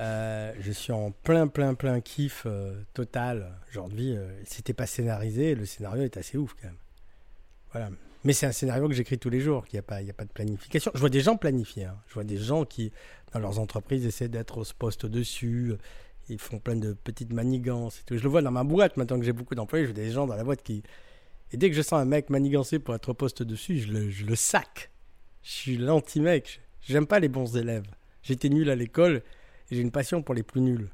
Euh, 0.00 0.54
je 0.58 0.72
suis 0.72 0.92
en 0.92 1.10
plein, 1.10 1.48
plein, 1.48 1.74
plein 1.74 2.00
kiff 2.00 2.44
euh, 2.46 2.82
total 2.94 3.52
aujourd'hui. 3.70 4.16
Euh, 4.16 4.26
c'était 4.44 4.72
pas 4.72 4.86
scénarisé, 4.86 5.54
le 5.54 5.66
scénario 5.66 6.02
est 6.02 6.16
assez 6.16 6.38
ouf 6.38 6.54
quand 6.54 6.68
même. 6.68 6.78
Voilà. 7.72 7.90
Mais 8.24 8.32
c'est 8.32 8.46
un 8.46 8.52
scénario 8.52 8.88
que 8.88 8.94
j'écris 8.94 9.18
tous 9.18 9.30
les 9.30 9.40
jours, 9.40 9.66
qu'il 9.66 9.76
n'y 9.76 9.80
a, 9.80 9.82
pas, 9.82 10.00
il 10.00 10.08
a 10.08 10.14
pas 10.14 10.24
de 10.24 10.30
planification. 10.30 10.92
Je 10.94 11.00
vois 11.00 11.10
des 11.10 11.20
gens 11.20 11.36
planifier. 11.36 11.86
Hein. 11.86 11.96
Je 12.06 12.14
vois 12.14 12.24
des 12.24 12.38
gens 12.38 12.64
qui, 12.64 12.92
dans 13.32 13.40
leurs 13.40 13.58
entreprises, 13.58 14.06
essaient 14.06 14.28
d'être 14.28 14.58
au 14.58 14.64
poste 14.78 15.04
au-dessus. 15.04 15.74
Ils 16.28 16.38
font 16.38 16.60
plein 16.60 16.76
de 16.76 16.92
petites 16.92 17.32
manigances. 17.32 18.02
Je 18.08 18.22
le 18.22 18.28
vois 18.28 18.40
dans 18.40 18.52
ma 18.52 18.62
boîte 18.62 18.96
maintenant 18.96 19.18
que 19.18 19.24
j'ai 19.24 19.32
beaucoup 19.32 19.56
d'employés. 19.56 19.86
Je 19.86 19.92
vois 19.92 20.00
des 20.00 20.10
gens 20.10 20.26
dans 20.26 20.36
la 20.36 20.44
boîte 20.44 20.62
qui. 20.62 20.84
Et 21.50 21.56
dès 21.56 21.68
que 21.68 21.74
je 21.74 21.82
sens 21.82 21.94
un 21.94 22.04
mec 22.04 22.30
manigancé 22.30 22.78
pour 22.78 22.94
être 22.94 23.08
au 23.08 23.14
poste 23.14 23.42
dessus, 23.42 23.78
je 23.78 23.92
le, 23.92 24.10
je 24.10 24.24
le 24.24 24.36
sac. 24.36 24.90
Je 25.42 25.50
suis 25.50 25.76
l'anti-mec. 25.76 26.60
J'aime 26.80 27.06
pas 27.06 27.18
les 27.18 27.28
bons 27.28 27.56
élèves. 27.56 27.86
J'étais 28.22 28.48
nul 28.48 28.70
à 28.70 28.76
l'école 28.76 29.22
j'ai 29.72 29.80
une 29.80 29.90
passion 29.90 30.22
pour 30.22 30.34
les 30.34 30.42
plus 30.42 30.60
nuls. 30.60 30.90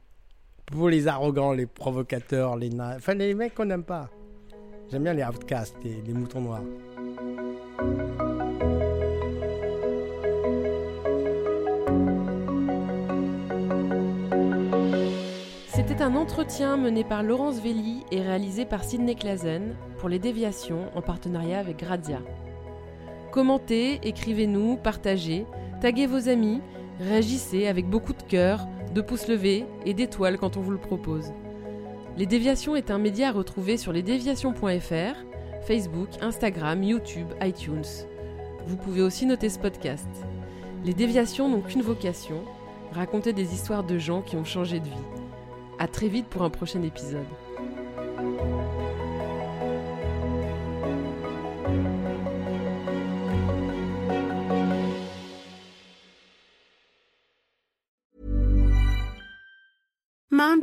Pour 0.66 0.88
les 0.88 1.08
arrogants, 1.08 1.52
les 1.52 1.66
provocateurs, 1.66 2.56
les 2.56 2.70
Enfin, 2.80 3.14
les 3.14 3.34
mecs 3.34 3.54
qu'on 3.54 3.64
n'aime 3.64 3.82
pas. 3.82 4.08
J'aime 4.90 5.02
bien 5.02 5.14
les 5.14 5.24
outcasts, 5.24 5.74
les, 5.82 6.00
les 6.06 6.12
moutons 6.12 6.40
noirs. 6.40 6.62
C'était 15.66 16.02
un 16.02 16.14
entretien 16.14 16.76
mené 16.76 17.02
par 17.02 17.24
Laurence 17.24 17.60
Velli 17.60 18.04
et 18.12 18.22
réalisé 18.22 18.64
par 18.64 18.84
Sidney 18.84 19.16
Clazen 19.16 19.74
pour 19.98 20.08
les 20.08 20.20
déviations 20.20 20.86
en 20.94 21.02
partenariat 21.02 21.58
avec 21.58 21.78
Grazia. 21.78 22.20
Commentez, 23.32 23.98
écrivez-nous, 24.04 24.76
partagez, 24.76 25.46
taguez 25.80 26.06
vos 26.06 26.28
amis 26.28 26.60
Réagissez 27.00 27.66
avec 27.66 27.88
beaucoup 27.88 28.12
de 28.12 28.22
cœur, 28.22 28.66
de 28.94 29.00
pouces 29.00 29.28
levés 29.28 29.66
et 29.84 29.94
d'étoiles 29.94 30.38
quand 30.38 30.56
on 30.56 30.60
vous 30.60 30.72
le 30.72 30.78
propose. 30.78 31.32
Les 32.16 32.26
Déviations 32.26 32.74
est 32.74 32.90
un 32.90 32.98
média 32.98 33.28
à 33.28 33.32
retrouver 33.32 33.76
sur 33.76 33.92
lesdéviations.fr, 33.92 35.16
Facebook, 35.66 36.08
Instagram, 36.20 36.82
YouTube, 36.82 37.28
iTunes. 37.40 37.84
Vous 38.66 38.76
pouvez 38.76 39.02
aussi 39.02 39.26
noter 39.26 39.48
ce 39.48 39.60
podcast. 39.60 40.08
Les 40.84 40.94
Déviations 40.94 41.48
n'ont 41.48 41.60
qu'une 41.60 41.82
vocation, 41.82 42.42
raconter 42.92 43.32
des 43.32 43.54
histoires 43.54 43.84
de 43.84 43.98
gens 43.98 44.22
qui 44.22 44.36
ont 44.36 44.44
changé 44.44 44.80
de 44.80 44.86
vie. 44.86 45.06
À 45.78 45.86
très 45.86 46.08
vite 46.08 46.26
pour 46.26 46.42
un 46.42 46.50
prochain 46.50 46.82
épisode. 46.82 47.26